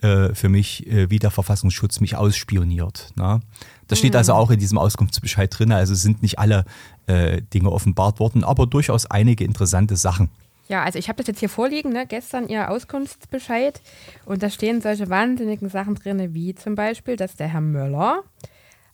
äh, 0.00 0.34
für 0.34 0.48
mich, 0.48 0.86
äh, 0.86 1.10
wie 1.10 1.18
der 1.18 1.30
Verfassungsschutz 1.30 2.00
mich 2.00 2.16
ausspioniert. 2.16 3.12
Ne? 3.16 3.40
Das 3.86 3.98
steht 3.98 4.16
also 4.16 4.32
auch 4.34 4.50
in 4.50 4.58
diesem 4.58 4.78
Auskunftsbescheid 4.78 5.56
drin. 5.56 5.72
Also 5.72 5.94
sind 5.94 6.22
nicht 6.22 6.38
alle 6.38 6.64
äh, 7.08 7.42
Dinge 7.42 7.72
offenbart 7.72 8.20
worden, 8.20 8.44
aber 8.44 8.66
durchaus 8.66 9.06
einige 9.06 9.44
interessante 9.44 9.96
Sachen. 9.96 10.28
Ja, 10.68 10.84
also 10.84 10.98
ich 10.98 11.08
habe 11.08 11.16
das 11.16 11.26
jetzt 11.26 11.40
hier 11.40 11.48
vorliegen, 11.48 11.92
ne? 11.92 12.06
gestern 12.06 12.46
Ihr 12.46 12.70
Auskunftsbescheid 12.70 13.80
und 14.26 14.42
da 14.42 14.50
stehen 14.50 14.82
solche 14.82 15.08
wahnsinnigen 15.08 15.70
Sachen 15.70 15.94
drin, 15.94 16.34
wie 16.34 16.54
zum 16.54 16.74
Beispiel, 16.74 17.16
dass 17.16 17.36
der 17.36 17.48
Herr 17.48 17.62
Möller 17.62 18.22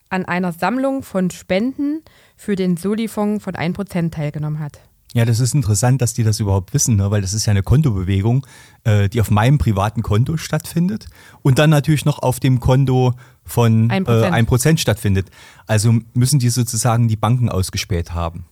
an 0.08 0.24
einer 0.24 0.52
Sammlung 0.52 1.02
von 1.02 1.30
Spenden 1.30 2.02
für 2.36 2.54
den 2.54 2.76
Soli-Fonds 2.76 3.42
von 3.42 3.54
1% 3.54 4.12
teilgenommen 4.12 4.60
hat. 4.60 4.80
Ja, 5.14 5.24
das 5.24 5.38
ist 5.38 5.54
interessant, 5.54 6.02
dass 6.02 6.12
die 6.12 6.24
das 6.24 6.40
überhaupt 6.40 6.74
wissen, 6.74 6.96
ne? 6.96 7.08
weil 7.12 7.22
das 7.22 7.34
ist 7.34 7.46
ja 7.46 7.52
eine 7.52 7.62
Kontobewegung, 7.62 8.44
äh, 8.82 9.08
die 9.08 9.20
auf 9.20 9.30
meinem 9.30 9.58
privaten 9.58 10.02
Konto 10.02 10.36
stattfindet 10.36 11.06
und 11.40 11.60
dann 11.60 11.70
natürlich 11.70 12.04
noch 12.04 12.18
auf 12.18 12.40
dem 12.40 12.58
Konto 12.58 13.14
von 13.44 13.92
Ein 13.92 14.02
äh, 14.02 14.42
Prozent. 14.44 14.76
1% 14.76 14.78
stattfindet. 14.78 15.30
Also 15.68 15.94
müssen 16.14 16.40
die 16.40 16.48
sozusagen 16.48 17.06
die 17.06 17.14
Banken 17.14 17.48
ausgespäht 17.48 18.12
haben. 18.12 18.46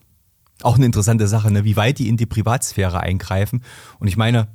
Auch 0.63 0.77
eine 0.77 0.87
interessante 0.87 1.27
Sache, 1.27 1.51
ne? 1.51 1.65
wie 1.65 1.75
weit 1.75 1.99
die 1.99 2.09
in 2.09 2.17
die 2.17 2.27
Privatsphäre 2.27 3.01
eingreifen. 3.01 3.65
Und 3.99 4.07
ich 4.07 4.17
meine, 4.17 4.47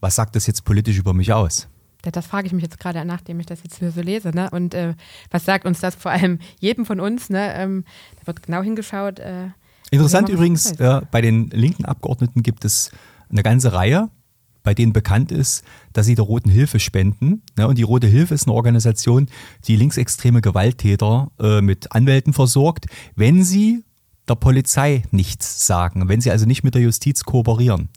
was 0.00 0.16
sagt 0.16 0.36
das 0.36 0.46
jetzt 0.46 0.66
politisch 0.66 0.98
über 0.98 1.14
mich 1.14 1.32
aus? 1.32 1.68
Das 2.02 2.26
frage 2.26 2.46
ich 2.46 2.52
mich 2.52 2.62
jetzt 2.62 2.78
gerade, 2.78 3.02
nachdem 3.06 3.40
ich 3.40 3.46
das 3.46 3.62
jetzt 3.62 3.78
hier 3.78 3.90
so 3.90 4.02
lese. 4.02 4.32
Ne? 4.32 4.50
Und 4.50 4.74
äh, 4.74 4.96
was 5.30 5.46
sagt 5.46 5.64
uns 5.64 5.80
das 5.80 5.94
vor 5.94 6.10
allem 6.10 6.40
jedem 6.60 6.84
von 6.84 7.00
uns? 7.00 7.30
Ne? 7.30 7.54
Ähm, 7.54 7.84
da 8.20 8.26
wird 8.26 8.42
genau 8.42 8.60
hingeschaut. 8.60 9.18
Äh, 9.18 9.48
Interessant 9.94 10.28
übrigens, 10.28 10.74
ja, 10.78 11.02
bei 11.10 11.20
den 11.20 11.48
linken 11.50 11.84
Abgeordneten 11.84 12.42
gibt 12.42 12.64
es 12.64 12.90
eine 13.30 13.42
ganze 13.42 13.72
Reihe, 13.72 14.10
bei 14.62 14.74
denen 14.74 14.92
bekannt 14.92 15.30
ist, 15.30 15.64
dass 15.92 16.06
sie 16.06 16.14
der 16.14 16.24
Roten 16.24 16.50
Hilfe 16.50 16.80
spenden. 16.80 17.42
Ja, 17.58 17.66
und 17.66 17.78
die 17.78 17.82
Rote 17.82 18.06
Hilfe 18.06 18.34
ist 18.34 18.46
eine 18.46 18.54
Organisation, 18.54 19.28
die 19.66 19.76
linksextreme 19.76 20.40
Gewalttäter 20.40 21.30
äh, 21.38 21.60
mit 21.60 21.92
Anwälten 21.92 22.32
versorgt, 22.32 22.86
wenn 23.14 23.44
sie 23.44 23.84
der 24.26 24.36
Polizei 24.36 25.04
nichts 25.10 25.66
sagen, 25.66 26.08
wenn 26.08 26.20
sie 26.20 26.30
also 26.30 26.46
nicht 26.46 26.64
mit 26.64 26.74
der 26.74 26.82
Justiz 26.82 27.24
kooperieren. 27.24 27.90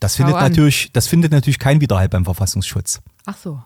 Das 0.00 0.16
findet, 0.16 0.34
an. 0.34 0.42
natürlich, 0.42 0.90
das 0.92 1.06
findet 1.06 1.30
natürlich 1.30 1.58
kein 1.58 1.80
Widerhall 1.80 2.08
beim 2.08 2.24
Verfassungsschutz. 2.24 3.00
ach 3.26 3.36
so, 3.36 3.62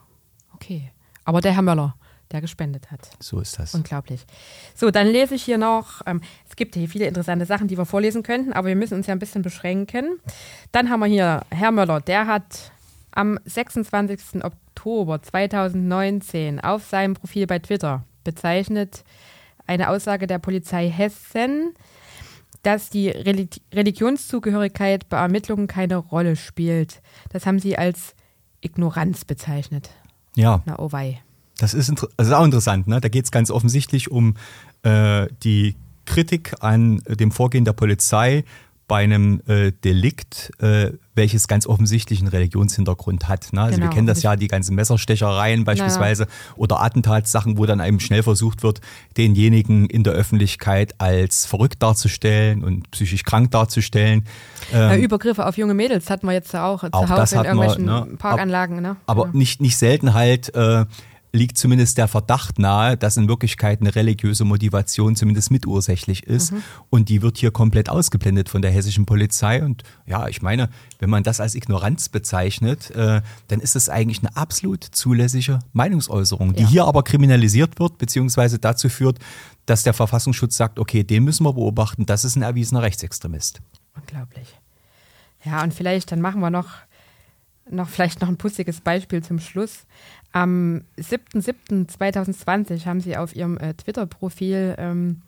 okay. 0.52 0.90
Aber 1.24 1.40
der 1.40 1.52
Herr 1.54 1.62
Möller, 1.62 1.96
der 2.32 2.40
gespendet 2.40 2.90
hat. 2.90 3.08
So 3.20 3.40
ist 3.40 3.58
das. 3.58 3.74
Unglaublich. 3.74 4.24
So, 4.74 4.90
dann 4.90 5.06
lese 5.06 5.34
ich 5.34 5.44
hier 5.44 5.58
noch, 5.58 6.02
ähm, 6.06 6.20
es 6.48 6.56
gibt 6.56 6.74
hier 6.74 6.88
viele 6.88 7.06
interessante 7.06 7.46
Sachen, 7.46 7.68
die 7.68 7.78
wir 7.78 7.86
vorlesen 7.86 8.22
könnten, 8.22 8.52
aber 8.52 8.68
wir 8.68 8.76
müssen 8.76 8.94
uns 8.94 9.06
ja 9.06 9.12
ein 9.12 9.18
bisschen 9.18 9.42
beschränken. 9.42 10.20
Dann 10.72 10.90
haben 10.90 11.00
wir 11.00 11.06
hier 11.06 11.42
Herr 11.50 11.72
Möller, 11.72 12.00
der 12.00 12.26
hat 12.26 12.72
am 13.12 13.38
26. 13.44 14.44
Oktober 14.44 15.22
2019 15.22 16.60
auf 16.60 16.84
seinem 16.84 17.14
Profil 17.14 17.46
bei 17.46 17.58
Twitter 17.58 18.04
bezeichnet 18.24 19.04
eine 19.66 19.88
Aussage 19.88 20.26
der 20.26 20.38
Polizei 20.38 20.88
Hessen, 20.88 21.74
dass 22.62 22.90
die 22.90 23.08
Reli 23.08 23.48
Religionszugehörigkeit 23.72 25.08
bei 25.08 25.18
Ermittlungen 25.18 25.66
keine 25.66 25.96
Rolle 25.96 26.36
spielt. 26.36 27.00
Das 27.30 27.46
haben 27.46 27.58
Sie 27.58 27.78
als 27.78 28.14
Ignoranz 28.60 29.24
bezeichnet. 29.24 29.90
Ja. 30.34 30.62
Na, 30.66 30.78
oh 30.78 30.92
wei. 30.92 31.22
Das 31.58 31.74
ist, 31.74 31.90
das 32.16 32.26
ist 32.26 32.32
auch 32.32 32.44
interessant. 32.44 32.86
Ne? 32.86 33.00
Da 33.00 33.08
geht 33.08 33.24
es 33.24 33.30
ganz 33.30 33.50
offensichtlich 33.50 34.10
um 34.10 34.34
äh, 34.82 35.26
die 35.42 35.76
Kritik 36.04 36.54
an 36.60 37.00
dem 37.08 37.30
Vorgehen 37.32 37.64
der 37.64 37.72
Polizei 37.72 38.44
bei 38.88 39.02
einem 39.02 39.40
äh, 39.48 39.72
Delikt, 39.72 40.52
äh, 40.60 40.92
welches 41.16 41.48
ganz 41.48 41.66
offensichtlich 41.66 42.20
einen 42.20 42.28
Religionshintergrund 42.28 43.26
hat. 43.28 43.52
Ne? 43.52 43.62
Also 43.62 43.74
Genau. 43.78 43.88
wir 43.90 43.92
kennen 43.92 44.06
das 44.06 44.22
ja, 44.22 44.36
die 44.36 44.46
ganzen 44.46 44.76
Messerstechereien 44.76 45.64
beispielsweise 45.64 46.28
oder 46.54 46.80
Attentatssachen, 46.80 47.58
wo 47.58 47.66
dann 47.66 47.80
eben 47.80 47.98
schnell 47.98 48.22
versucht 48.22 48.62
wird, 48.62 48.80
denjenigen 49.16 49.86
in 49.86 50.04
der 50.04 50.12
Öffentlichkeit 50.12 50.94
als 51.00 51.46
verrückt 51.46 51.82
darzustellen 51.82 52.62
und 52.62 52.88
psychisch 52.92 53.24
krank 53.24 53.50
darzustellen. 53.50 54.24
Ähm, 54.72 55.00
Übergriffe 55.02 55.44
auf 55.46 55.56
junge 55.58 55.74
Mädels 55.74 56.08
hatten 56.08 56.28
wir 56.28 56.34
jetzt 56.34 56.54
auch, 56.54 56.82
zu 56.82 56.92
Auch 56.92 57.08
Hause 57.08 57.16
das 57.16 57.32
in 57.32 57.38
hatten 57.40 57.56
wir, 57.58 57.64
irgendwelchen 57.64 58.10
ne? 58.10 58.16
Parkanlagen. 58.18 58.80
Ne? 58.82 58.96
Aber 59.06 59.24
Ja. 59.24 59.30
nicht, 59.32 59.60
nicht 59.60 59.78
selten 59.78 60.14
halt 60.14 60.54
äh, 60.54 60.84
liegt 61.36 61.58
zumindest 61.58 61.98
der 61.98 62.08
Verdacht 62.08 62.58
nahe, 62.58 62.96
dass 62.96 63.16
in 63.16 63.28
Wirklichkeit 63.28 63.80
eine 63.80 63.94
religiöse 63.94 64.44
Motivation 64.44 65.14
zumindest 65.14 65.50
mitursächlich 65.50 66.24
ist. 66.24 66.52
Mhm. 66.52 66.62
Und 66.90 67.08
die 67.08 67.22
wird 67.22 67.38
hier 67.38 67.50
komplett 67.50 67.88
ausgeblendet 67.88 68.48
von 68.48 68.62
der 68.62 68.70
hessischen 68.70 69.06
Polizei. 69.06 69.62
Und 69.62 69.82
ja, 70.06 70.26
ich 70.28 70.42
meine, 70.42 70.68
wenn 70.98 71.10
man 71.10 71.22
das 71.22 71.38
als 71.40 71.54
Ignoranz 71.54 72.08
bezeichnet, 72.08 72.90
äh, 72.90 73.20
dann 73.48 73.60
ist 73.60 73.76
es 73.76 73.88
eigentlich 73.88 74.20
eine 74.20 74.34
absolut 74.36 74.82
zulässige 74.82 75.58
Meinungsäußerung, 75.72 76.54
die 76.54 76.62
Ja. 76.62 76.68
hier 76.68 76.84
aber 76.86 77.02
kriminalisiert 77.02 77.78
wird, 77.78 77.98
beziehungsweise 77.98 78.58
dazu 78.58 78.88
führt, 78.88 79.18
dass 79.66 79.82
der 79.82 79.92
Verfassungsschutz 79.92 80.56
sagt, 80.56 80.78
okay, 80.78 81.04
den 81.04 81.24
müssen 81.24 81.44
wir 81.44 81.52
beobachten, 81.52 82.06
das 82.06 82.24
ist 82.24 82.36
ein 82.36 82.42
erwiesener 82.42 82.82
Rechtsextremist. 82.82 83.60
Unglaublich. 83.94 84.48
Ja, 85.44 85.62
und 85.62 85.74
vielleicht, 85.74 86.10
dann 86.12 86.20
machen 86.20 86.40
wir 86.40 86.50
noch, 86.50 86.68
noch 87.70 87.88
vielleicht 87.88 88.20
noch 88.20 88.28
ein 88.28 88.36
pussiges 88.36 88.80
Beispiel 88.80 89.22
zum 89.22 89.38
Schluss. 89.38 89.84
Am 90.32 90.82
7.7.2020 90.98 92.86
haben 92.86 93.00
Sie 93.00 93.16
auf 93.16 93.34
Ihrem 93.34 93.58
äh, 93.58 93.74
Twitter-Profil 93.74 94.74
ähm, 94.78 95.22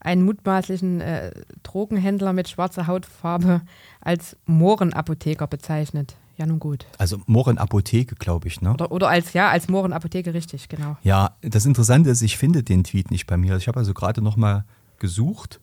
einen 0.00 0.22
mutmaßlichen 0.24 1.00
äh, 1.00 1.32
Drogenhändler 1.62 2.32
mit 2.32 2.48
schwarzer 2.48 2.86
Hautfarbe 2.86 3.62
als 4.00 4.36
Mohrenapotheker 4.46 5.46
bezeichnet. 5.46 6.16
Ja, 6.36 6.44
nun 6.46 6.58
gut. 6.58 6.86
Also 6.98 7.18
Mohren 7.26 7.56
Apotheke, 7.56 8.14
glaube 8.14 8.48
ich, 8.48 8.60
ne? 8.60 8.74
Oder, 8.74 8.92
oder 8.92 9.08
als, 9.08 9.32
ja, 9.32 9.48
als 9.48 9.68
Mohrenapotheke, 9.68 10.34
richtig, 10.34 10.68
genau. 10.68 10.96
Ja, 11.02 11.34
das 11.40 11.64
Interessante 11.64 12.10
ist, 12.10 12.20
ich 12.20 12.36
finde 12.36 12.62
den 12.62 12.84
Tweet 12.84 13.10
nicht 13.10 13.26
bei 13.26 13.38
mir. 13.38 13.56
Ich 13.56 13.68
habe 13.68 13.78
also 13.78 13.94
gerade 13.94 14.20
noch 14.20 14.36
mal 14.36 14.64
gesucht. 14.98 15.60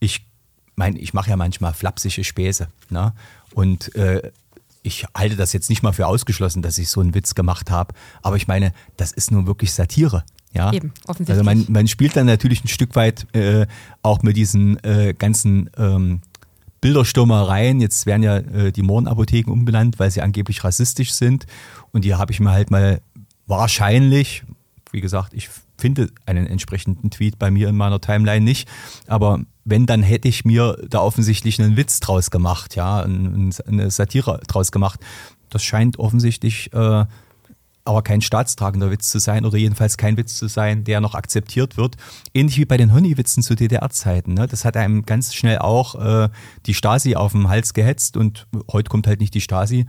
Ich 0.00 0.26
meine, 0.74 0.98
ich 0.98 1.14
mache 1.14 1.30
ja 1.30 1.36
manchmal 1.36 1.74
flapsige 1.74 2.24
Späße. 2.24 2.68
Ne? 2.90 3.12
Und 3.54 3.94
äh, 3.94 4.32
ich 4.86 5.04
halte 5.16 5.36
das 5.36 5.52
jetzt 5.52 5.68
nicht 5.68 5.82
mal 5.82 5.92
für 5.92 6.06
ausgeschlossen, 6.06 6.62
dass 6.62 6.78
ich 6.78 6.88
so 6.88 7.00
einen 7.00 7.14
Witz 7.14 7.34
gemacht 7.34 7.70
habe. 7.70 7.92
Aber 8.22 8.36
ich 8.36 8.46
meine, 8.46 8.72
das 8.96 9.12
ist 9.12 9.32
nun 9.32 9.46
wirklich 9.46 9.72
Satire. 9.72 10.24
Ja? 10.54 10.72
Eben, 10.72 10.92
offensichtlich. 11.06 11.30
Also 11.30 11.44
man, 11.44 11.66
man 11.68 11.88
spielt 11.88 12.16
dann 12.16 12.26
natürlich 12.26 12.64
ein 12.64 12.68
Stück 12.68 12.94
weit 12.94 13.26
äh, 13.34 13.66
auch 14.02 14.22
mit 14.22 14.36
diesen 14.36 14.82
äh, 14.84 15.12
ganzen 15.18 15.70
ähm, 15.76 16.20
Bilderstürmereien. 16.80 17.80
Jetzt 17.80 18.06
werden 18.06 18.22
ja 18.22 18.36
äh, 18.36 18.70
die 18.70 18.82
Mohrenapotheken 18.82 19.50
umbenannt, 19.50 19.98
weil 19.98 20.10
sie 20.10 20.22
angeblich 20.22 20.62
rassistisch 20.62 21.12
sind. 21.12 21.46
Und 21.90 22.04
hier 22.04 22.18
habe 22.18 22.32
ich 22.32 22.38
mir 22.38 22.52
halt 22.52 22.70
mal 22.70 23.00
wahrscheinlich, 23.46 24.44
wie 24.92 25.00
gesagt, 25.00 25.34
ich 25.34 25.50
finde 25.78 26.08
einen 26.26 26.46
entsprechenden 26.46 27.10
Tweet 27.10 27.38
bei 27.38 27.50
mir 27.50 27.68
in 27.68 27.76
meiner 27.76 28.00
Timeline 28.00 28.44
nicht, 28.44 28.68
aber 29.06 29.40
wenn, 29.64 29.86
dann 29.86 30.02
hätte 30.02 30.28
ich 30.28 30.44
mir 30.44 30.76
da 30.88 31.00
offensichtlich 31.00 31.60
einen 31.60 31.76
Witz 31.76 32.00
draus 32.00 32.30
gemacht, 32.30 32.76
ja, 32.76 33.00
ein- 33.02 33.48
ein- 33.50 33.54
eine 33.66 33.90
Satire 33.90 34.40
draus 34.46 34.70
gemacht. 34.72 35.00
Das 35.50 35.62
scheint 35.64 35.98
offensichtlich 35.98 36.72
äh, 36.72 37.04
aber 37.88 38.02
kein 38.02 38.20
staatstragender 38.20 38.90
Witz 38.90 39.10
zu 39.10 39.20
sein 39.20 39.44
oder 39.44 39.56
jedenfalls 39.58 39.96
kein 39.96 40.16
Witz 40.16 40.36
zu 40.36 40.48
sein, 40.48 40.82
der 40.82 41.00
noch 41.00 41.14
akzeptiert 41.14 41.76
wird. 41.76 41.94
Ähnlich 42.34 42.58
wie 42.58 42.64
bei 42.64 42.76
den 42.76 42.92
Honey-Witzen 42.92 43.44
zu 43.44 43.54
DDR-Zeiten. 43.54 44.34
Ne? 44.34 44.48
Das 44.48 44.64
hat 44.64 44.76
einem 44.76 45.06
ganz 45.06 45.32
schnell 45.34 45.58
auch 45.58 45.94
äh, 45.94 46.28
die 46.66 46.74
Stasi 46.74 47.14
auf 47.14 47.30
den 47.30 47.48
Hals 47.48 47.74
gehetzt 47.74 48.16
und 48.16 48.48
heute 48.72 48.88
kommt 48.88 49.06
halt 49.06 49.20
nicht 49.20 49.34
die 49.34 49.40
Stasi. 49.40 49.86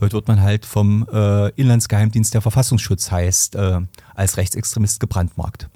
Heute 0.00 0.14
wird 0.14 0.28
man 0.28 0.42
halt 0.42 0.66
vom 0.66 1.06
äh, 1.12 1.50
Inlandsgeheimdienst, 1.50 2.34
der 2.34 2.40
Verfassungsschutz 2.40 3.10
heißt, 3.10 3.54
äh, 3.54 3.80
als 4.14 4.36
Rechtsextremist 4.36 5.00
gebrandmarkt. 5.00 5.68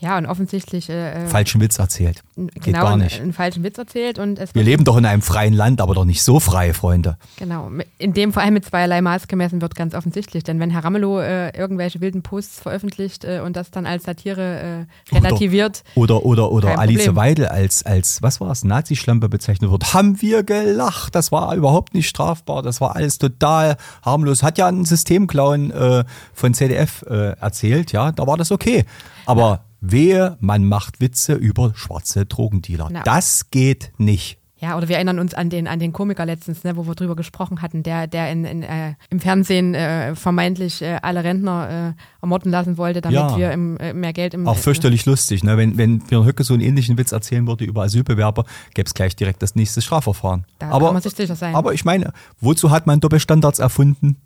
Ja, 0.00 0.16
und 0.16 0.24
offensichtlich 0.24 0.88
äh, 0.88 1.24
äh, 1.24 1.26
Falschen 1.26 1.60
Witz 1.60 1.78
erzählt. 1.78 2.22
Geht 2.36 2.62
genau 2.62 2.82
gar 2.82 2.96
nicht. 2.96 3.20
einen 3.20 3.34
falschen 3.34 3.62
Witz 3.62 3.76
erzählt 3.76 4.18
und 4.18 4.38
es 4.38 4.54
Wir 4.54 4.62
leben 4.62 4.84
doch 4.84 4.96
in 4.96 5.04
einem 5.04 5.20
freien 5.20 5.52
Land, 5.52 5.82
aber 5.82 5.94
doch 5.94 6.06
nicht 6.06 6.22
so 6.22 6.40
frei, 6.40 6.72
Freunde. 6.72 7.18
Genau, 7.36 7.70
in 7.98 8.14
dem 8.14 8.32
vor 8.32 8.42
allem 8.42 8.54
mit 8.54 8.64
zweierlei 8.64 9.02
Maß 9.02 9.28
gemessen 9.28 9.60
wird 9.60 9.74
ganz 9.74 9.94
offensichtlich. 9.94 10.42
Denn 10.42 10.58
wenn 10.58 10.70
Herr 10.70 10.84
Ramelow 10.84 11.20
äh, 11.20 11.50
irgendwelche 11.56 12.00
wilden 12.00 12.22
Posts 12.22 12.60
veröffentlicht 12.60 13.24
äh, 13.24 13.40
und 13.44 13.56
das 13.56 13.70
dann 13.70 13.84
als 13.84 14.04
Satire 14.04 14.86
äh, 15.12 15.14
relativiert, 15.14 15.84
Oder, 15.94 16.24
oder, 16.24 16.50
oder 16.50 16.68
Kein 16.68 16.78
Alice. 16.78 17.14
Weidel 17.14 17.46
als, 17.46 17.84
als, 17.84 18.22
was 18.22 18.40
war 18.40 18.50
es, 18.52 18.64
Nazi-Schlampe 18.64 19.28
bezeichnet 19.28 19.70
wird. 19.70 19.92
Haben 19.92 20.22
wir 20.22 20.44
gelacht. 20.44 21.14
Das 21.14 21.30
war 21.30 21.54
überhaupt 21.54 21.92
nicht 21.92 22.08
strafbar. 22.08 22.62
Das 22.62 22.80
war 22.80 22.96
alles 22.96 23.18
total 23.18 23.76
harmlos. 24.02 24.42
Hat 24.42 24.56
ja 24.56 24.66
ein 24.66 24.86
Systemclown 24.86 25.70
äh, 25.72 26.04
von 26.32 26.54
ZDF 26.54 27.02
äh, 27.02 27.32
erzählt. 27.38 27.92
Ja, 27.92 28.12
da 28.12 28.26
war 28.26 28.38
das 28.38 28.50
okay. 28.50 28.86
Aber 29.26 29.60
wehe, 29.80 30.36
man 30.40 30.64
macht 30.64 31.00
Witze 31.00 31.34
über 31.34 31.72
schwarze 31.74 32.26
Drogendealer. 32.26 32.88
Na. 32.90 33.02
Das 33.02 33.50
geht 33.50 33.92
nicht. 33.98 34.38
ja, 34.58 34.76
oder 34.76 34.88
wir 34.88 34.96
erinnern 34.96 35.18
uns 35.18 35.32
an 35.32 35.48
den, 35.48 35.66
an 35.66 35.78
den 35.78 35.92
Komiker 35.94 36.26
letztens, 36.26 36.64
ne, 36.64 36.76
wo 36.76 36.86
wir 36.86 36.94
drüber 36.94 37.16
gesprochen 37.16 37.62
hatten, 37.62 37.82
der, 37.82 38.06
der 38.06 38.30
in, 38.30 38.44
in, 38.44 38.62
äh, 38.62 38.94
im 39.08 39.18
Fernsehen 39.18 39.74
äh, 39.74 40.14
vermeintlich 40.14 40.82
äh, 40.82 40.98
alle 41.00 41.24
Rentner 41.24 41.94
äh, 41.96 42.02
ermorden 42.22 42.50
lassen 42.52 42.76
wollte, 42.76 43.00
damit 43.00 43.14
Ja. 43.18 43.36
wir 43.38 43.52
im, 43.52 43.78
äh, 43.78 43.94
mehr 43.94 44.12
Geld 44.12 44.34
im 44.34 44.46
Auch 44.46 44.58
fürchterlich 44.58 45.06
lustig. 45.06 45.42
Ne? 45.44 45.56
Wenn, 45.56 45.78
wenn 45.78 46.00
Björn 46.00 46.26
Höcke 46.26 46.44
so 46.44 46.52
einen 46.52 46.62
ähnlichen 46.62 46.98
Witz 46.98 47.12
erzählen 47.12 47.46
würde 47.46 47.64
über 47.64 47.84
Asylbewerber, 47.84 48.44
gäbe 48.74 48.86
es 48.86 48.92
gleich 48.92 49.16
direkt 49.16 49.42
das 49.42 49.54
nächste 49.54 49.80
Strafverfahren. 49.80 50.44
Da 50.58 50.68
aber, 50.68 50.86
kann 50.88 50.94
man 50.94 51.02
sich 51.02 51.14
sicher 51.14 51.36
sein. 51.36 51.54
aber 51.54 51.72
ich 51.72 51.86
meine, 51.86 52.12
wozu 52.40 52.70
hat 52.70 52.86
man 52.86 53.00
Doppelstandards 53.00 53.60
erfunden? 53.60 54.16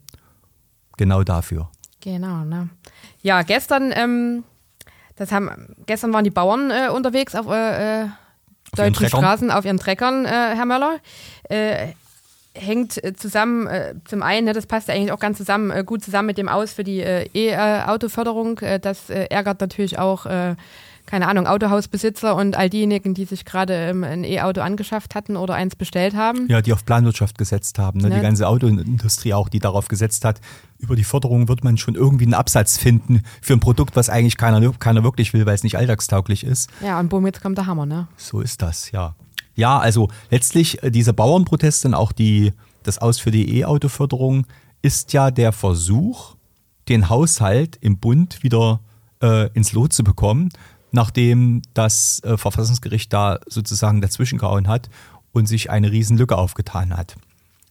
Genau 0.96 1.22
dafür. 1.22 1.70
Genau, 2.00 2.44
ne? 2.44 2.68
Ja, 3.22 3.42
gestern, 3.42 3.92
ähm, 3.94 4.42
das 5.16 5.32
haben, 5.32 5.76
gestern 5.86 6.12
waren 6.12 6.24
die 6.24 6.30
Bauern 6.30 6.70
äh, 6.70 6.88
unterwegs 6.88 7.34
auf 7.34 7.46
äh, 7.48 8.02
äh, 8.02 8.08
deutschen? 8.76 9.08
Straßen 9.08 9.50
auf 9.50 9.64
ihren 9.64 9.78
Treckern, 9.78 10.24
äh, 10.24 10.28
Herr 10.28 10.66
Möller. 10.66 10.98
Hängt 12.54 13.02
äh, 13.02 13.14
zusammen, 13.14 13.66
äh, 13.66 13.94
zum 14.04 14.22
einen, 14.22 14.46
ne, 14.46 14.52
das 14.52 14.66
passt 14.66 14.88
ja 14.88 14.94
eigentlich 14.94 15.12
auch 15.12 15.18
ganz 15.18 15.38
zusammen, 15.38 15.70
äh, 15.70 15.82
gut 15.84 16.04
zusammen 16.04 16.26
mit 16.26 16.38
dem 16.38 16.48
Aus 16.48 16.72
für 16.72 16.84
die 16.84 17.00
äh, 17.00 17.28
E-Auto-Förderung. 17.34 18.58
Äh, 18.60 18.78
das 18.78 19.10
äh, 19.10 19.24
ärgert 19.24 19.60
natürlich 19.60 19.98
auch, 19.98 20.26
keine 21.06 21.28
Ahnung, 21.28 21.46
Autohausbesitzer 21.46 22.34
und 22.34 22.56
all 22.56 22.70
diejenigen, 22.70 23.12
die 23.14 23.24
sich 23.24 23.44
gerade 23.44 23.74
ähm, 23.74 24.04
ein 24.04 24.24
E-Auto 24.24 24.60
angeschafft 24.62 25.14
hatten 25.14 25.36
oder 25.36 25.54
eins 25.54 25.76
bestellt 25.76 26.14
haben. 26.14 26.48
Ja, 26.48 26.62
die 26.62 26.72
auf 26.72 26.84
Planwirtschaft 26.84 27.36
gesetzt 27.36 27.78
haben. 27.78 28.00
Ne? 28.00 28.08
Ne? 28.08 28.16
Die 28.16 28.22
ganze 28.22 28.48
Autoindustrie 28.48 29.34
auch, 29.34 29.48
die 29.48 29.58
darauf 29.58 29.88
gesetzt 29.88 30.24
hat. 30.24 30.40
Über 30.78 30.96
die 30.96 31.04
Förderung 31.04 31.48
wird 31.48 31.62
man 31.62 31.76
schon 31.76 31.94
irgendwie 31.94 32.24
einen 32.24 32.34
Absatz 32.34 32.78
finden 32.78 33.22
für 33.42 33.52
ein 33.52 33.60
Produkt, 33.60 33.96
was 33.96 34.08
eigentlich 34.08 34.36
keiner, 34.36 34.72
keiner 34.78 35.04
wirklich 35.04 35.32
will, 35.34 35.44
weil 35.44 35.54
es 35.54 35.62
nicht 35.62 35.76
alltagstauglich 35.76 36.44
ist. 36.44 36.70
Ja, 36.82 36.98
und 36.98 37.10
boom, 37.10 37.26
jetzt 37.26 37.42
kommt 37.42 37.58
der 37.58 37.66
Hammer, 37.66 37.86
ne? 37.86 38.08
So 38.16 38.40
ist 38.40 38.62
das, 38.62 38.90
ja. 38.90 39.14
Ja, 39.54 39.78
also 39.78 40.08
letztlich 40.30 40.82
äh, 40.82 40.90
diese 40.90 41.12
Bauernproteste 41.12 41.88
und 41.88 41.94
auch 41.94 42.12
die, 42.12 42.52
das 42.82 42.98
Aus 42.98 43.18
für 43.18 43.30
die 43.30 43.58
E-Auto-Förderung 43.58 44.46
ist 44.82 45.12
ja 45.12 45.30
der 45.30 45.52
Versuch, 45.52 46.36
den 46.88 47.08
Haushalt 47.08 47.78
im 47.80 47.98
Bund 47.98 48.42
wieder 48.42 48.80
äh, 49.22 49.48
ins 49.52 49.72
Lot 49.72 49.92
zu 49.92 50.04
bekommen, 50.04 50.50
nachdem 50.92 51.62
das 51.72 52.20
äh, 52.24 52.36
Verfassungsgericht 52.36 53.12
da 53.12 53.40
sozusagen 53.46 54.00
dazwischen 54.00 54.38
gehauen 54.38 54.68
hat 54.68 54.90
und 55.32 55.46
sich 55.46 55.70
eine 55.70 55.90
Riesenlücke 55.90 56.36
aufgetan 56.36 56.96
hat. 56.96 57.16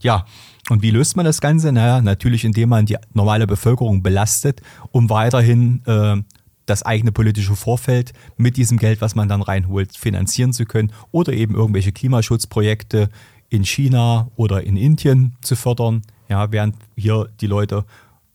Ja, 0.01 0.25
und 0.69 0.81
wie 0.81 0.91
löst 0.91 1.15
man 1.15 1.25
das 1.25 1.39
Ganze? 1.39 1.71
Naja, 1.71 2.01
natürlich, 2.01 2.43
indem 2.43 2.69
man 2.69 2.85
die 2.85 2.97
normale 3.13 3.47
Bevölkerung 3.47 4.03
belastet, 4.03 4.61
um 4.91 5.09
weiterhin 5.09 5.81
äh, 5.85 6.17
das 6.65 6.83
eigene 6.83 7.11
politische 7.11 7.55
Vorfeld 7.55 8.13
mit 8.37 8.57
diesem 8.57 8.77
Geld, 8.77 9.01
was 9.01 9.15
man 9.15 9.27
dann 9.27 9.41
reinholt, 9.41 9.95
finanzieren 9.95 10.53
zu 10.53 10.65
können 10.65 10.91
oder 11.11 11.33
eben 11.33 11.55
irgendwelche 11.55 11.91
Klimaschutzprojekte 11.91 13.09
in 13.49 13.65
China 13.65 14.29
oder 14.35 14.63
in 14.63 14.77
Indien 14.77 15.35
zu 15.41 15.55
fördern, 15.55 16.01
ja, 16.29 16.51
während 16.51 16.75
hier 16.95 17.29
die 17.41 17.47
Leute 17.47 17.85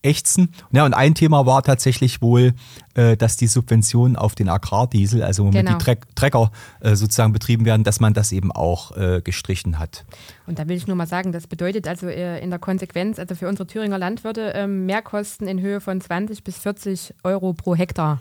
ächzen. 0.03 0.53
Ja, 0.71 0.85
und 0.85 0.95
ein 0.95 1.15
Thema 1.15 1.45
war 1.47 1.63
tatsächlich 1.63 2.23
wohl, 2.23 2.55
äh, 2.95 3.17
dass 3.17 3.37
die 3.37 3.47
Subventionen 3.49 4.17
auf 4.17 4.35
den 4.35 4.49
Agrardiesel, 4.49 5.23
also 5.23 5.43
womit 5.45 5.55
Genau. 5.65 5.73
die 5.79 5.85
Treck, 5.85 6.15
Trecker 6.15 6.51
äh, 6.81 6.95
sozusagen 6.95 7.33
betrieben 7.33 7.65
werden, 7.65 7.83
dass 7.85 7.99
man 8.01 8.15
das 8.15 8.33
eben 8.33 8.53
auch 8.53 8.97
äh, 8.97 9.21
gestrichen 9.23 9.79
hat. 9.79 10.05
Und 10.47 10.59
da 10.59 10.69
will 10.69 10.77
ich 10.77 10.87
nur 10.87 10.97
mal 10.97 11.07
sagen, 11.07 11.33
das 11.33 11.47
bedeutet 11.47 11.89
also 11.89 12.07
äh, 12.07 12.39
in 12.43 12.51
der 12.51 12.59
Konsequenz, 12.59 13.19
also 13.19 13.35
für 13.35 13.49
unsere 13.49 13.67
Thüringer 13.67 13.99
Landwirte, 13.99 14.53
ähm, 14.55 14.87
Mehrkosten 14.87 15.49
in 15.49 15.61
Höhe 15.61 15.81
von 15.81 16.01
20 16.01 16.45
bis 16.45 16.59
40 16.59 17.15
Euro 17.25 17.53
pro 17.53 17.75
Hektar. 17.75 18.21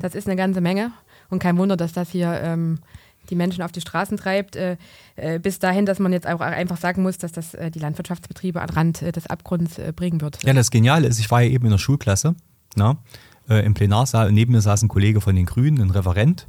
Das 0.00 0.14
ist 0.14 0.26
eine 0.26 0.36
ganze 0.36 0.60
Menge. 0.60 0.90
Und 1.30 1.38
kein 1.38 1.56
Wunder, 1.58 1.76
dass 1.76 1.92
das 1.92 2.10
hier 2.10 2.40
ähm, 2.42 2.78
die 3.30 3.34
Menschen 3.34 3.62
auf 3.62 3.72
die 3.72 3.80
Straßen 3.80 4.16
treibt, 4.16 4.56
äh, 4.56 4.76
äh, 5.16 5.38
bis 5.38 5.58
dahin, 5.58 5.86
dass 5.86 5.98
man 5.98 6.12
jetzt 6.12 6.26
auch 6.26 6.40
einfach 6.40 6.76
sagen 6.76 7.02
muss, 7.02 7.18
dass 7.18 7.32
das 7.32 7.54
äh, 7.54 7.70
die 7.70 7.78
Landwirtschaftsbetriebe 7.78 8.60
an 8.60 8.70
Rand 8.70 9.00
des 9.02 9.26
Abgrunds 9.26 9.80
bringen 9.96 10.20
wird. 10.20 10.42
Ja, 10.42 10.52
das 10.52 10.70
Geniale 10.70 11.08
ist, 11.08 11.18
ich 11.18 11.30
war 11.30 11.42
ja 11.42 11.50
eben 11.50 11.64
in 11.64 11.70
der 11.70 11.78
Schulklasse, 11.78 12.34
na, 12.76 12.96
im 13.46 13.74
Plenarsaal, 13.74 14.28
und 14.28 14.34
neben 14.34 14.52
mir 14.52 14.62
saß 14.62 14.82
ein 14.82 14.88
Kollege 14.88 15.20
von 15.20 15.36
den 15.36 15.44
Grünen, 15.44 15.80
ein 15.80 15.90
Referent, 15.90 16.46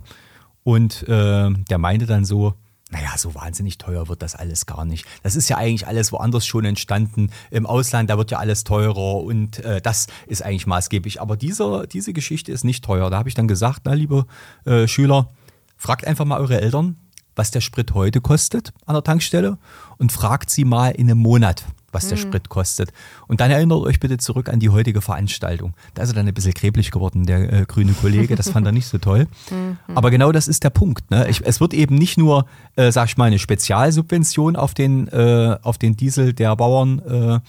und 0.63 1.05
der 1.07 1.77
meinte 1.77 2.05
dann 2.05 2.23
so, 2.23 2.53
naja, 2.91 3.17
so 3.17 3.35
wahnsinnig 3.35 3.77
teuer 3.77 4.07
wird 4.07 4.21
das 4.21 4.35
alles 4.35 4.65
gar 4.65 4.85
nicht. 4.85 5.05
Das 5.23 5.35
ist 5.35 5.49
ja 5.49 5.57
eigentlich 5.57 5.87
alles 5.87 6.11
woanders 6.11 6.45
schon 6.45 6.65
entstanden. 6.65 7.31
Im 7.51 7.65
Ausland, 7.65 8.09
da 8.09 8.17
wird 8.17 8.31
ja 8.31 8.37
alles 8.37 8.63
teurer 8.63 9.21
und 9.21 9.59
äh, 9.59 9.81
das 9.81 10.07
ist 10.27 10.43
eigentlich 10.43 10.67
maßgeblich. 10.67 11.19
Aber 11.19 11.35
dieser, 11.35 11.87
diese 11.87 12.13
Geschichte 12.13 12.51
ist 12.51 12.63
nicht 12.63 12.85
teuer. 12.85 13.09
Da 13.09 13.17
habe 13.17 13.27
ich 13.27 13.35
dann 13.35 13.47
gesagt, 13.47 13.81
na, 13.85 13.93
liebe 13.93 14.25
äh, 14.65 14.87
Schüler, 14.87 15.29
fragt 15.77 16.05
einfach 16.05 16.25
mal 16.25 16.39
eure 16.39 16.61
Eltern, 16.61 16.97
was 17.35 17.51
der 17.51 17.61
Sprit 17.61 17.93
heute 17.93 18.21
kostet 18.21 18.73
an 18.85 18.95
der 18.95 19.03
Tankstelle 19.03 19.57
und 19.97 20.11
fragt 20.11 20.49
sie 20.49 20.65
mal 20.65 20.89
in 20.89 21.09
einem 21.09 21.19
Monat, 21.19 21.65
was 21.91 22.07
der 22.07 22.17
mhm. 22.17 22.21
Sprit 22.21 22.49
kostet. 22.49 22.91
Und 23.27 23.41
dann 23.41 23.51
erinnert 23.51 23.79
euch 23.79 23.99
bitte 23.99 24.17
zurück 24.17 24.49
an 24.49 24.59
die 24.59 24.69
heutige 24.69 25.01
Veranstaltung. 25.01 25.73
Da 25.93 26.03
ist 26.03 26.09
er 26.09 26.15
dann 26.15 26.27
ein 26.27 26.33
bisschen 26.33 26.53
kreblich 26.53 26.91
geworden, 26.91 27.25
der 27.25 27.51
äh, 27.51 27.65
grüne 27.65 27.93
Kollege. 27.93 28.35
Das 28.35 28.49
fand 28.49 28.65
er 28.65 28.71
nicht 28.71 28.87
so 28.87 28.97
toll. 28.97 29.27
Mhm. 29.51 29.77
Aber 29.93 30.11
genau 30.11 30.31
das 30.31 30.47
ist 30.47 30.63
der 30.63 30.69
Punkt. 30.69 31.11
Ne? 31.11 31.27
Ich, 31.29 31.45
es 31.45 31.59
wird 31.59 31.73
eben 31.73 31.95
nicht 31.95 32.17
nur, 32.17 32.45
äh, 32.75 32.91
sag 32.91 33.09
ich 33.09 33.17
mal, 33.17 33.25
eine 33.25 33.39
Spezialsubvention 33.39 34.55
auf 34.55 34.73
den, 34.73 35.07
äh, 35.09 35.57
auf 35.61 35.77
den 35.77 35.97
Diesel 35.97 36.33
der 36.33 36.55
Bauern 36.55 36.99
äh, 36.99 37.39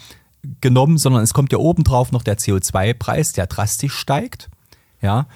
genommen, 0.61 0.99
sondern 0.99 1.23
es 1.23 1.35
kommt 1.35 1.53
ja 1.53 1.59
obendrauf 1.59 2.13
noch 2.13 2.23
der 2.23 2.39
CO2-Preis, 2.39 3.33
der 3.33 3.47
drastisch 3.47 3.95
steigt. 3.95 4.49
Ja. 5.01 5.27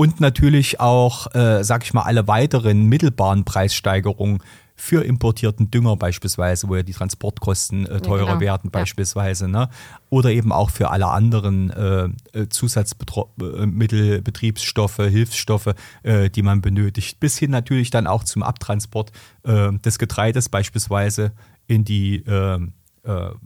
Und 0.00 0.20
natürlich 0.20 0.78
auch, 0.78 1.34
äh, 1.34 1.64
sag 1.64 1.82
ich 1.82 1.92
mal, 1.92 2.02
alle 2.02 2.28
weiteren 2.28 2.86
mittelbaren 2.86 3.44
Preissteigerungen 3.44 4.38
für 4.76 5.04
importierten 5.04 5.72
Dünger 5.72 5.96
beispielsweise, 5.96 6.68
wo 6.68 6.76
ja 6.76 6.84
die 6.84 6.92
Transportkosten 6.92 7.84
äh, 7.84 8.00
teurer 8.00 8.20
ja, 8.20 8.26
genau. 8.26 8.40
werden 8.40 8.70
beispielsweise, 8.70 9.46
ja. 9.46 9.50
ne? 9.50 9.70
oder 10.08 10.30
eben 10.30 10.52
auch 10.52 10.70
für 10.70 10.92
alle 10.92 11.08
anderen 11.08 11.70
äh, 11.70 12.04
äh 12.32 12.48
Zusatzmittel, 12.48 14.22
Betriebsstoffe, 14.22 14.98
Hilfsstoffe, 14.98 15.74
äh, 16.04 16.30
die 16.30 16.42
man 16.42 16.60
benötigt, 16.60 17.18
bis 17.18 17.36
hin 17.36 17.50
natürlich 17.50 17.90
dann 17.90 18.06
auch 18.06 18.22
zum 18.22 18.44
Abtransport 18.44 19.10
äh, 19.42 19.72
des 19.78 19.98
Getreides 19.98 20.48
beispielsweise 20.48 21.32
in 21.66 21.84
die 21.84 22.18
äh, 22.24 22.60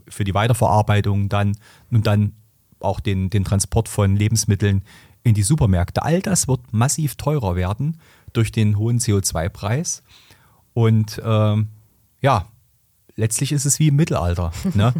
für 0.09 0.23
die 0.23 0.33
Weiterverarbeitung 0.33 1.29
dann 1.29 1.57
und 1.89 2.05
dann 2.05 2.33
auch 2.79 2.99
den, 2.99 3.29
den 3.29 3.43
Transport 3.45 3.87
von 3.87 4.15
Lebensmitteln 4.15 4.83
in 5.23 5.33
die 5.33 5.43
Supermärkte. 5.43 6.03
All 6.03 6.21
das 6.21 6.47
wird 6.47 6.61
massiv 6.71 7.15
teurer 7.15 7.55
werden 7.55 7.99
durch 8.33 8.51
den 8.51 8.77
hohen 8.77 8.99
CO2-Preis. 8.99 10.03
Und 10.73 11.21
ähm, 11.23 11.67
ja, 12.21 12.47
letztlich 13.15 13.51
ist 13.51 13.65
es 13.65 13.79
wie 13.79 13.89
im 13.89 13.95
Mittelalter. 13.95 14.51
Ne? 14.73 14.93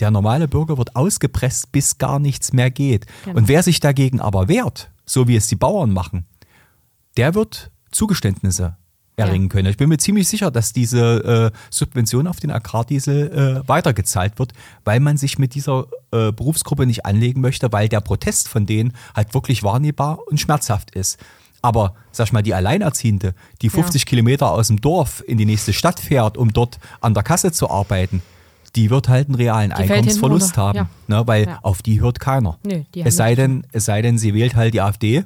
Der 0.00 0.12
normale 0.12 0.46
Bürger 0.46 0.78
wird 0.78 0.94
ausgepresst, 0.94 1.72
bis 1.72 1.98
gar 1.98 2.20
nichts 2.20 2.52
mehr 2.52 2.70
geht. 2.70 3.06
Genau. 3.24 3.36
Und 3.36 3.48
wer 3.48 3.64
sich 3.64 3.80
dagegen 3.80 4.20
aber 4.20 4.46
wehrt, 4.46 4.92
so 5.04 5.26
wie 5.26 5.34
es 5.34 5.48
die 5.48 5.56
Bauern 5.56 5.92
machen, 5.92 6.24
der 7.16 7.34
wird 7.34 7.72
Zugeständnisse 7.90 8.76
erringen 9.18 9.48
können. 9.48 9.68
Ich 9.68 9.76
bin 9.76 9.88
mir 9.88 9.98
ziemlich 9.98 10.28
sicher, 10.28 10.50
dass 10.50 10.72
diese 10.72 11.52
äh, 11.52 11.58
Subvention 11.70 12.26
auf 12.26 12.40
den 12.40 12.50
Agrardiesel 12.50 13.62
äh, 13.64 13.68
weitergezahlt 13.68 14.38
wird, 14.38 14.52
weil 14.84 15.00
man 15.00 15.16
sich 15.16 15.38
mit 15.38 15.54
dieser 15.54 15.86
äh, 16.10 16.32
Berufsgruppe 16.32 16.86
nicht 16.86 17.04
anlegen 17.04 17.40
möchte, 17.40 17.72
weil 17.72 17.88
der 17.88 18.00
Protest 18.00 18.48
von 18.48 18.66
denen 18.66 18.94
halt 19.14 19.34
wirklich 19.34 19.62
wahrnehmbar 19.62 20.20
und 20.28 20.40
schmerzhaft 20.40 20.92
ist. 20.92 21.18
Aber 21.60 21.94
sag 22.12 22.28
ich 22.28 22.32
mal, 22.32 22.42
die 22.42 22.54
Alleinerziehende, 22.54 23.34
die 23.62 23.68
50 23.68 24.02
ja. 24.02 24.06
Kilometer 24.06 24.52
aus 24.52 24.68
dem 24.68 24.80
Dorf 24.80 25.24
in 25.26 25.38
die 25.38 25.46
nächste 25.46 25.72
Stadt 25.72 25.98
fährt, 25.98 26.36
um 26.36 26.52
dort 26.52 26.78
an 27.00 27.14
der 27.14 27.24
Kasse 27.24 27.50
zu 27.50 27.68
arbeiten, 27.68 28.22
die 28.76 28.90
wird 28.90 29.08
halt 29.08 29.28
einen 29.28 29.34
realen 29.34 29.70
die 29.70 29.82
Einkommensverlust 29.82 30.56
haben, 30.56 30.76
ja. 30.76 30.88
ne, 31.08 31.26
weil 31.26 31.46
ja. 31.46 31.58
auf 31.62 31.82
die 31.82 32.00
hört 32.00 32.20
keiner. 32.20 32.58
Nö, 32.64 32.82
es, 32.94 33.16
sei 33.16 33.34
denn, 33.34 33.66
es 33.72 33.86
sei 33.86 34.02
denn, 34.02 34.18
sie 34.18 34.34
wählt 34.34 34.54
halt 34.54 34.74
die 34.74 34.80
AfD 34.80 35.24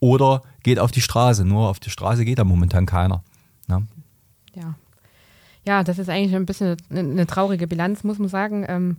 oder 0.00 0.42
geht 0.62 0.78
auf 0.78 0.90
die 0.90 1.00
Straße. 1.00 1.44
Nur 1.44 1.68
auf 1.68 1.80
die 1.80 1.90
Straße 1.90 2.24
geht 2.24 2.38
da 2.38 2.44
momentan 2.44 2.86
keiner. 2.86 3.22
Ne? 3.68 3.86
Ja. 4.54 4.74
Ja, 5.64 5.84
das 5.84 5.98
ist 5.98 6.08
eigentlich 6.08 6.34
ein 6.34 6.46
bisschen 6.46 6.76
eine, 6.90 7.00
eine 7.00 7.26
traurige 7.26 7.66
Bilanz, 7.66 8.02
muss 8.02 8.18
man 8.18 8.28
sagen. 8.28 8.64
Ähm, 8.68 8.96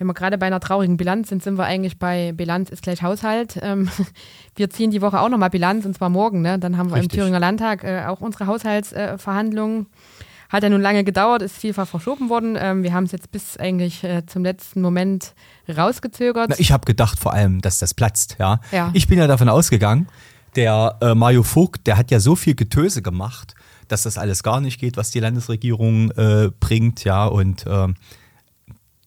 wenn 0.00 0.06
wir 0.06 0.14
gerade 0.14 0.38
bei 0.38 0.46
einer 0.46 0.60
traurigen 0.60 0.96
Bilanz 0.96 1.28
sind, 1.28 1.42
sind 1.42 1.58
wir 1.58 1.64
eigentlich 1.64 1.98
bei 1.98 2.32
Bilanz 2.32 2.70
ist 2.70 2.82
gleich 2.82 3.02
Haushalt. 3.02 3.58
Ähm, 3.60 3.90
wir 4.56 4.70
ziehen 4.70 4.90
die 4.90 5.02
Woche 5.02 5.20
auch 5.20 5.28
nochmal 5.28 5.50
Bilanz 5.50 5.84
und 5.84 5.94
zwar 5.94 6.08
morgen. 6.08 6.40
Ne? 6.40 6.58
Dann 6.58 6.78
haben 6.78 6.88
wir 6.88 6.96
Richtig. 6.96 7.12
im 7.12 7.18
Thüringer 7.18 7.38
Landtag 7.38 7.84
äh, 7.84 8.04
auch 8.06 8.22
unsere 8.22 8.46
Haushaltsverhandlungen. 8.46 9.82
Äh, 9.82 10.24
Hat 10.48 10.62
ja 10.62 10.70
nun 10.70 10.80
lange 10.80 11.04
gedauert, 11.04 11.42
ist 11.42 11.56
vielfach 11.56 11.86
verschoben 11.86 12.30
worden. 12.30 12.56
Ähm, 12.58 12.82
wir 12.82 12.94
haben 12.94 13.04
es 13.04 13.12
jetzt 13.12 13.30
bis 13.30 13.58
eigentlich 13.58 14.02
äh, 14.02 14.24
zum 14.24 14.42
letzten 14.42 14.80
Moment 14.80 15.34
rausgezögert. 15.68 16.48
Na, 16.48 16.56
ich 16.58 16.72
habe 16.72 16.86
gedacht 16.86 17.18
vor 17.18 17.34
allem, 17.34 17.60
dass 17.60 17.78
das 17.78 17.92
platzt. 17.92 18.36
Ja? 18.38 18.60
ja. 18.72 18.90
Ich 18.94 19.06
bin 19.06 19.18
ja 19.18 19.26
davon 19.26 19.50
ausgegangen, 19.50 20.08
der 20.56 20.96
äh, 21.00 21.14
Mario 21.14 21.42
Vogt, 21.42 21.86
der 21.86 21.96
hat 21.96 22.10
ja 22.10 22.20
so 22.20 22.36
viel 22.36 22.54
Getöse 22.54 23.02
gemacht, 23.02 23.54
dass 23.88 24.02
das 24.02 24.18
alles 24.18 24.42
gar 24.42 24.60
nicht 24.60 24.80
geht, 24.80 24.96
was 24.96 25.10
die 25.10 25.20
Landesregierung 25.20 26.10
äh, 26.12 26.50
bringt. 26.58 27.04
Ja, 27.04 27.26
und 27.26 27.64
ähm, 27.68 27.96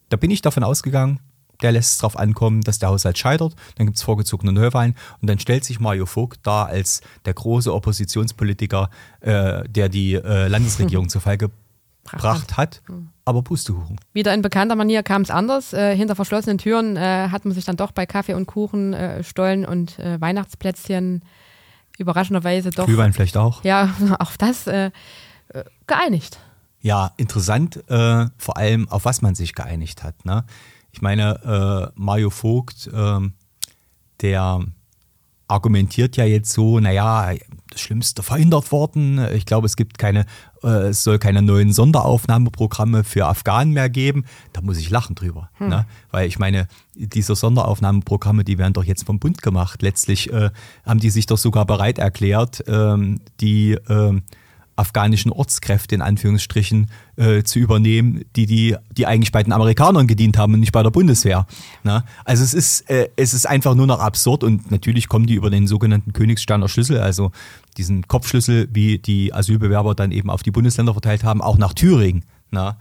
da 0.10 0.18
bin 0.18 0.32
ich 0.32 0.42
davon 0.42 0.64
ausgegangen, 0.64 1.20
der 1.62 1.72
lässt 1.72 1.94
es 1.94 1.98
darauf 2.00 2.18
ankommen, 2.18 2.62
dass 2.62 2.80
der 2.80 2.90
Haushalt 2.90 3.18
scheitert, 3.18 3.56
dann 3.76 3.88
gibt 3.88 3.98
es 3.98 4.04
vorgezogene 4.04 4.52
Neuwahlen 4.52 4.96
und 5.22 5.30
dann 5.30 5.40
stellt 5.40 5.64
sich 5.64 5.80
Mario 5.80 6.06
Vogt 6.06 6.42
da 6.44 6.66
als 6.66 7.02
der 7.26 7.34
große 7.34 7.74
Oppositionspolitiker, 7.74 8.90
äh, 9.22 9.68
der 9.68 9.90
die 9.90 10.14
äh, 10.14 10.48
Landesregierung 10.48 11.10
zu 11.14 11.20
Fall 11.20 11.38
gebracht 12.10 12.58
hat. 12.58 12.82
Aber 13.26 13.42
Pustekuchen. 13.42 14.00
Wieder 14.12 14.34
in 14.34 14.42
bekannter 14.42 14.76
Manier 14.76 15.04
kam 15.04 15.22
es 15.22 15.30
anders. 15.30 15.74
Äh, 15.74 15.96
hinter 15.96 16.16
verschlossenen 16.16 16.58
Türen 16.58 16.98
äh, 16.98 17.30
hat 17.30 17.46
man 17.46 17.54
sich 17.54 17.66
dann 17.66 17.78
doch 17.78 17.92
bei 17.92 18.06
Kaffee 18.06 18.34
und 18.34 18.46
Kuchen, 18.46 18.94
äh, 18.94 19.24
Stollen 19.24 19.66
und 19.66 19.98
äh, 20.00 20.20
Weihnachtsplätzchen 20.20 21.24
überraschenderweise 21.98 22.72
doch. 22.72 22.86
Glühwein 22.86 23.14
vielleicht 23.14 23.38
auch. 23.38 23.64
Ja, 23.64 23.94
auf 24.20 24.38
das 24.38 24.68
äh, 24.68 24.92
geeinigt. 25.88 26.40
Ja, 26.82 27.12
interessant, 27.16 27.78
äh, 27.90 28.26
vor 28.38 28.58
allem 28.58 28.90
auf 28.90 29.06
was 29.06 29.22
man 29.22 29.36
sich 29.36 29.56
geeinigt 29.56 30.04
hat. 30.04 30.26
Ne? 30.26 30.44
Ich 30.92 31.02
meine, 31.02 31.92
Mario 31.96 32.30
Vogt, 32.30 32.88
äh, 32.88 33.20
der 34.22 34.60
argumentiert 35.48 36.18
ja 36.18 36.26
jetzt 36.26 36.52
so, 36.52 36.80
naja, 36.80 37.34
das 37.74 37.82
Schlimmste 37.82 38.24
verhindert 38.24 38.72
worden. 38.72 39.20
Ich 39.34 39.46
glaube, 39.46 39.66
es 39.66 39.76
gibt 39.76 39.98
keine, 39.98 40.26
äh, 40.64 40.90
es 40.90 41.04
soll 41.04 41.20
keine 41.20 41.42
neuen 41.42 41.74
Sonderaufnahmeprogramme 41.74 43.04
für 43.04 43.28
Afghanen 43.28 43.74
mehr 43.74 43.90
geben. 43.90 44.26
Da 44.54 44.62
muss 44.62 44.78
ich 44.78 44.90
lachen 44.90 45.16
drüber. 45.16 45.50
Hm. 45.56 45.70
Ne? 45.70 45.86
Weil 46.12 46.28
ich 46.28 46.40
meine, 46.40 46.68
diese 46.96 47.36
Sonderaufnahmeprogramme, 47.36 48.44
die 48.44 48.58
werden 48.58 48.74
doch 48.74 48.84
jetzt 48.84 49.06
vom 49.06 49.20
Bund 49.20 49.42
gemacht. 49.42 49.82
Letztlich 49.82 50.32
äh, 50.32 50.52
haben 50.86 51.00
die 51.00 51.10
sich 51.10 51.26
doch 51.26 51.38
sogar 51.38 51.66
bereit 51.66 51.98
erklärt, 51.98 52.64
ähm, 52.68 53.20
die 53.40 53.74
äh, 53.74 54.22
afghanischen 54.76 55.32
Ortskräfte 55.32 55.96
in 55.96 56.02
Anführungsstrichen 56.02 56.90
äh, 57.16 57.44
zu 57.44 57.60
übernehmen, 57.60 58.26
die, 58.36 58.46
die, 58.46 58.76
die 58.92 59.06
eigentlich 59.06 59.32
bei 59.32 59.44
den 59.44 59.54
Amerikanern 59.54 60.08
gedient 60.08 60.38
haben 60.38 60.54
und 60.54 60.62
nicht 60.62 60.72
bei 60.72 60.82
der 60.82 60.90
Bundeswehr. 60.90 61.46
Na? 61.84 62.06
Also 62.26 62.44
es 62.44 62.54
ist, 62.54 62.90
äh, 62.90 63.10
es 63.16 63.34
ist 63.34 63.48
einfach 63.48 63.76
nur 63.76 63.88
noch 63.88 64.00
absurd 64.00 64.44
und 64.44 64.72
natürlich 64.72 65.08
kommen 65.08 65.28
die 65.28 65.36
über 65.36 65.50
den 65.50 65.68
sogenannten 65.68 66.14
Königssterner 66.14 66.68
Schlüssel, 66.68 67.00
also 67.00 67.32
diesen 67.74 68.08
Kopfschlüssel, 68.08 68.68
wie 68.72 69.00
die 69.00 69.34
Asylbewerber 69.34 69.96
dann 69.96 70.12
eben 70.12 70.30
auf 70.30 70.44
die 70.44 70.52
Bundesländer 70.52 70.94
verteilt 70.94 71.24
haben, 71.24 71.42
auch 71.42 71.58
nach 71.58 71.74
Thüringen. 71.74 72.26
Na? 72.52 72.78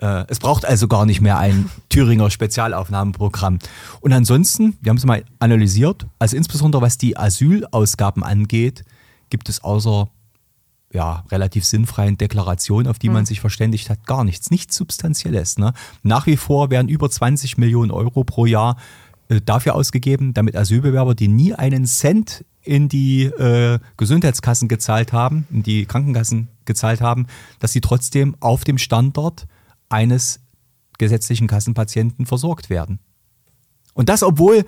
Äh, 0.00 0.24
es 0.28 0.38
braucht 0.38 0.64
also 0.64 0.88
gar 0.88 1.06
nicht 1.06 1.20
mehr 1.20 1.38
ein 1.38 1.70
Thüringer 1.88 2.30
Spezialaufnahmeprogramm. 2.30 3.58
Und 4.00 4.12
ansonsten, 4.12 4.76
wir 4.80 4.90
haben 4.90 4.96
es 4.96 5.04
mal 5.04 5.24
analysiert, 5.38 6.06
also 6.18 6.36
insbesondere 6.36 6.82
was 6.82 6.98
die 6.98 7.16
Asylausgaben 7.16 8.22
angeht, 8.22 8.84
gibt 9.28 9.48
es 9.48 9.62
außer 9.62 10.08
ja, 10.92 11.24
relativ 11.30 11.64
sinnfreien 11.64 12.18
Deklaration, 12.18 12.88
auf 12.88 12.98
die 12.98 13.10
man 13.10 13.24
sich 13.24 13.40
verständigt 13.40 13.90
hat, 13.90 14.06
gar 14.06 14.24
nichts, 14.24 14.50
nichts 14.50 14.74
Substanzielles. 14.74 15.56
Ne? 15.56 15.72
Nach 16.02 16.26
wie 16.26 16.36
vor 16.36 16.70
werden 16.70 16.88
über 16.88 17.08
20 17.08 17.58
Millionen 17.58 17.92
Euro 17.92 18.24
pro 18.24 18.44
Jahr 18.44 18.76
dafür 19.44 19.74
ausgegeben, 19.74 20.34
damit 20.34 20.56
Asylbewerber, 20.56 21.14
die 21.14 21.28
nie 21.28 21.54
einen 21.54 21.86
Cent 21.86 22.44
in 22.62 22.88
die 22.88 23.24
äh, 23.24 23.78
Gesundheitskassen 23.96 24.68
gezahlt 24.68 25.12
haben, 25.12 25.46
in 25.50 25.62
die 25.62 25.86
Krankenkassen 25.86 26.48
gezahlt 26.64 27.00
haben, 27.00 27.26
dass 27.58 27.72
sie 27.72 27.80
trotzdem 27.80 28.36
auf 28.40 28.64
dem 28.64 28.78
Standort 28.78 29.46
eines 29.88 30.40
gesetzlichen 30.98 31.46
Kassenpatienten 31.46 32.26
versorgt 32.26 32.70
werden. 32.70 32.98
Und 33.94 34.08
das, 34.08 34.22
obwohl 34.22 34.64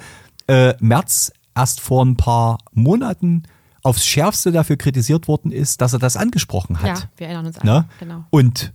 äh, 0.46 0.74
März 0.80 1.32
erst 1.54 1.80
vor 1.80 2.04
ein 2.04 2.16
paar 2.16 2.58
Monaten 2.72 3.42
aufs 3.82 4.06
Schärfste 4.06 4.52
dafür 4.52 4.76
kritisiert 4.76 5.28
worden 5.28 5.52
ist, 5.52 5.80
dass 5.80 5.92
er 5.92 5.98
das 5.98 6.16
angesprochen 6.16 6.80
hat. 6.80 6.98
Ja, 6.98 7.04
wir 7.16 7.26
erinnern 7.26 7.46
uns 7.46 7.58
an. 7.58 7.66
Ne? 7.66 7.88
Genau. 7.98 8.24
Und 8.30 8.72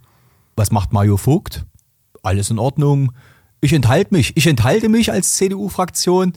was 0.55 0.71
macht 0.71 0.91
Mario 0.91 1.17
Vogt? 1.17 1.65
Alles 2.23 2.49
in 2.49 2.59
Ordnung. 2.59 3.13
Ich 3.67 3.73
enthalte 3.73 4.13
mich. 4.13 4.31
Ich 4.37 4.47
enthalte 4.47 4.87
mich 4.87 5.11
als 5.11 5.33
CDU-Fraktion. 5.33 6.31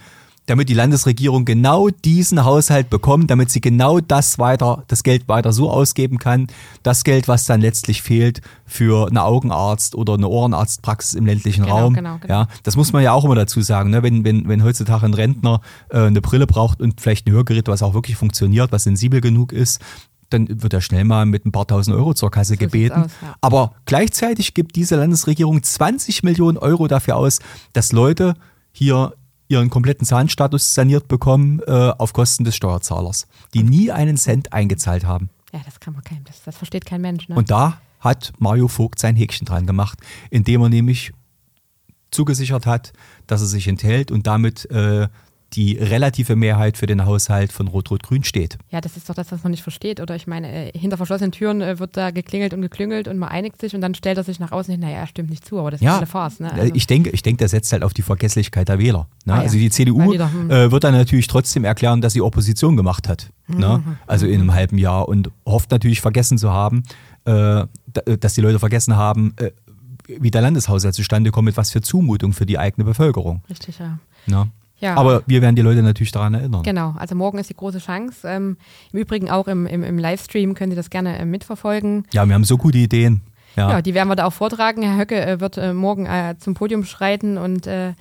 damit 0.46 0.68
die 0.68 0.74
Landesregierung 0.74 1.44
genau 1.44 1.90
diesen 1.90 2.44
Haushalt 2.44 2.90
bekommt, 2.90 3.30
damit 3.30 3.50
sie 3.52 3.60
genau 3.60 4.00
das 4.00 4.40
weiter, 4.40 4.82
das 4.88 5.04
Geld 5.04 5.28
weiter 5.28 5.52
so 5.52 5.70
ausgeben 5.70 6.18
kann, 6.18 6.48
das 6.82 7.04
Geld, 7.04 7.28
was 7.28 7.46
dann 7.46 7.60
letztlich 7.60 8.02
fehlt 8.02 8.40
für 8.66 9.06
eine 9.06 9.22
Augenarzt 9.22 9.94
oder 9.94 10.14
eine 10.14 10.26
Ohrenarztpraxis 10.26 11.14
im 11.14 11.24
ländlichen 11.26 11.62
Genau, 11.66 11.78
Raum. 11.78 11.94
genau, 11.94 12.18
genau. 12.20 12.34
Ja, 12.34 12.48
das 12.64 12.74
muss 12.74 12.92
man 12.92 13.04
ja 13.04 13.12
auch 13.12 13.24
immer 13.24 13.36
dazu 13.36 13.60
sagen, 13.60 13.90
ne? 13.90 14.02
wenn, 14.02 14.24
wenn, 14.24 14.48
wenn 14.48 14.64
heutzutage 14.64 15.06
ein 15.06 15.14
Rentner 15.14 15.60
äh, 15.90 15.98
eine 16.06 16.20
Brille 16.20 16.48
braucht 16.48 16.80
und 16.80 17.00
vielleicht 17.00 17.28
ein 17.28 17.32
Hörgerät, 17.32 17.68
was 17.68 17.84
auch 17.84 17.94
wirklich 17.94 18.16
funktioniert, 18.16 18.72
was 18.72 18.82
sensibel 18.84 19.20
genug 19.20 19.52
ist, 19.52 19.80
dann 20.30 20.62
wird 20.62 20.72
er 20.72 20.80
schnell 20.80 21.04
mal 21.04 21.26
mit 21.26 21.44
ein 21.44 21.52
paar 21.52 21.66
tausend 21.66 21.96
Euro 21.96 22.14
zur 22.14 22.30
Kasse 22.30 22.50
sieht's 22.50 22.60
gebeten. 22.60 23.04
aus, 23.04 23.10
ja. 23.20 23.34
Aber 23.40 23.74
gleichzeitig 23.84 24.54
gibt 24.54 24.76
diese 24.76 24.96
Landesregierung 24.96 25.62
20 25.62 26.22
Millionen 26.22 26.58
Euro 26.58 26.88
dafür 26.88 27.16
aus, 27.16 27.40
dass 27.72 27.92
Leute 27.92 28.34
hier 28.72 29.14
ihren 29.48 29.68
kompletten 29.68 30.06
Zahnstatus 30.06 30.74
saniert 30.74 31.08
bekommen 31.08 31.60
äh, 31.66 31.92
auf 31.98 32.12
Kosten 32.12 32.44
des 32.44 32.54
Steuerzahlers, 32.54 33.26
die 33.52 33.64
nie 33.64 33.90
einen 33.90 34.16
Cent 34.16 34.52
eingezahlt 34.52 35.04
haben. 35.04 35.28
Ja, 35.52 35.60
das 35.64 35.80
kann 35.80 35.94
man 35.94 36.04
kein, 36.04 36.22
das, 36.24 36.42
das 36.44 36.56
versteht 36.56 36.86
kein 36.86 37.00
Mensch. 37.00 37.28
Ne? 37.28 37.34
Und 37.34 37.50
da 37.50 37.80
hat 37.98 38.32
Mario 38.38 38.68
Vogt 38.68 39.00
sein 39.00 39.16
Häkchen 39.16 39.46
dran 39.46 39.66
gemacht, 39.66 39.98
indem 40.30 40.62
er 40.62 40.68
nämlich 40.68 41.12
zugesichert 42.12 42.66
hat, 42.66 42.92
dass 43.26 43.40
er 43.40 43.48
sich 43.48 43.66
enthält 43.66 44.10
und 44.10 44.26
damit 44.26 44.70
äh, 44.70 45.08
die 45.54 45.76
relative 45.76 46.36
Mehrheit 46.36 46.76
für 46.76 46.86
den 46.86 47.04
Haushalt 47.06 47.52
von 47.52 47.66
Rot-Rot-Grün 47.68 48.22
steht. 48.24 48.56
Ja, 48.70 48.80
das 48.80 48.96
ist 48.96 49.08
doch 49.10 49.14
das, 49.14 49.32
was 49.32 49.42
man 49.42 49.50
nicht 49.50 49.62
versteht. 49.62 50.00
Oder 50.00 50.14
ich 50.14 50.26
meine, 50.26 50.72
äh, 50.72 50.78
hinter 50.78 50.96
verschlossenen 50.96 51.32
Türen 51.32 51.60
äh, 51.60 51.78
wird 51.78 51.96
da 51.96 52.10
geklingelt 52.12 52.54
und 52.54 52.62
geklüngelt 52.62 53.08
und 53.08 53.18
man 53.18 53.28
einigt 53.30 53.60
sich 53.60 53.74
und 53.74 53.80
dann 53.80 53.94
stellt 53.94 54.16
er 54.16 54.24
sich 54.24 54.38
nach 54.38 54.52
außen 54.52 54.70
hin, 54.70 54.80
naja, 54.80 54.98
er 54.98 55.06
stimmt 55.08 55.30
nicht 55.30 55.44
zu, 55.44 55.58
aber 55.58 55.70
das 55.72 55.80
ist 55.80 55.84
Ja, 55.84 55.96
eine 55.96 56.06
Farce. 56.06 56.40
Ne? 56.40 56.52
Äh, 56.56 56.70
ich 56.74 56.86
denke, 56.86 57.10
ich 57.10 57.22
denke, 57.22 57.38
der 57.38 57.48
setzt 57.48 57.72
halt 57.72 57.82
auf 57.82 57.92
die 57.94 58.02
Vergesslichkeit 58.02 58.68
der 58.68 58.78
Wähler. 58.78 59.08
Ne? 59.24 59.32
Ah, 59.32 59.36
ja. 59.38 59.42
Also 59.42 59.58
die 59.58 59.70
CDU 59.70 60.12
wieder, 60.12 60.32
hm. 60.32 60.50
äh, 60.50 60.70
wird 60.70 60.84
dann 60.84 60.94
natürlich 60.94 61.26
trotzdem 61.26 61.64
erklären, 61.64 62.00
dass 62.00 62.12
sie 62.12 62.20
Opposition 62.22 62.76
gemacht 62.76 63.08
hat. 63.08 63.30
Ne? 63.48 63.82
Mhm. 63.84 63.96
Also 64.06 64.26
in 64.26 64.40
einem 64.40 64.54
halben 64.54 64.78
Jahr 64.78 65.08
und 65.08 65.30
hofft 65.44 65.72
natürlich 65.72 66.00
vergessen 66.00 66.38
zu 66.38 66.52
haben, 66.52 66.84
äh, 67.24 67.32
da- 67.32 67.68
dass 68.20 68.34
die 68.34 68.40
Leute 68.40 68.60
vergessen 68.60 68.94
haben, 68.96 69.34
äh, 69.38 69.50
wie 70.20 70.30
der 70.30 70.40
Landeshaushalt 70.42 70.94
zustande 70.94 71.30
kommt, 71.32 71.46
mit 71.46 71.56
was 71.56 71.70
für 71.70 71.80
Zumutung 71.80 72.32
für 72.32 72.46
die 72.46 72.58
eigene 72.58 72.84
Bevölkerung. 72.84 73.42
Richtig, 73.50 73.78
ja. 73.80 73.98
Ne? 74.26 74.48
Ja. 74.80 74.96
Aber 74.96 75.22
wir 75.26 75.42
werden 75.42 75.56
die 75.56 75.62
Leute 75.62 75.82
natürlich 75.82 76.12
daran 76.12 76.34
erinnern. 76.34 76.62
Genau, 76.62 76.94
also 76.98 77.14
morgen 77.14 77.38
ist 77.38 77.50
die 77.50 77.56
große 77.56 77.78
Chance. 77.78 78.26
Ähm, 78.26 78.56
Im 78.92 78.98
Übrigen 78.98 79.30
auch 79.30 79.46
im, 79.46 79.66
im, 79.66 79.84
im 79.84 79.98
Livestream 79.98 80.54
können 80.54 80.72
Sie 80.72 80.76
das 80.76 80.90
gerne 80.90 81.18
äh, 81.18 81.24
mitverfolgen. 81.24 82.06
Ja, 82.12 82.26
wir 82.26 82.34
haben 82.34 82.44
so 82.44 82.56
gute 82.56 82.78
Ideen. 82.78 83.20
Ja. 83.56 83.70
Ja, 83.70 83.82
die 83.82 83.94
werden 83.94 84.08
wir 84.08 84.16
da 84.16 84.26
auch 84.26 84.32
vortragen. 84.32 84.82
Herr 84.82 84.96
Höcke 84.96 85.20
äh, 85.20 85.40
wird 85.40 85.58
äh, 85.58 85.74
morgen 85.74 86.06
äh, 86.06 86.36
zum 86.38 86.54
Podium 86.54 86.84
schreiten 86.84 87.36
und 87.36 87.66
äh, 87.66 87.92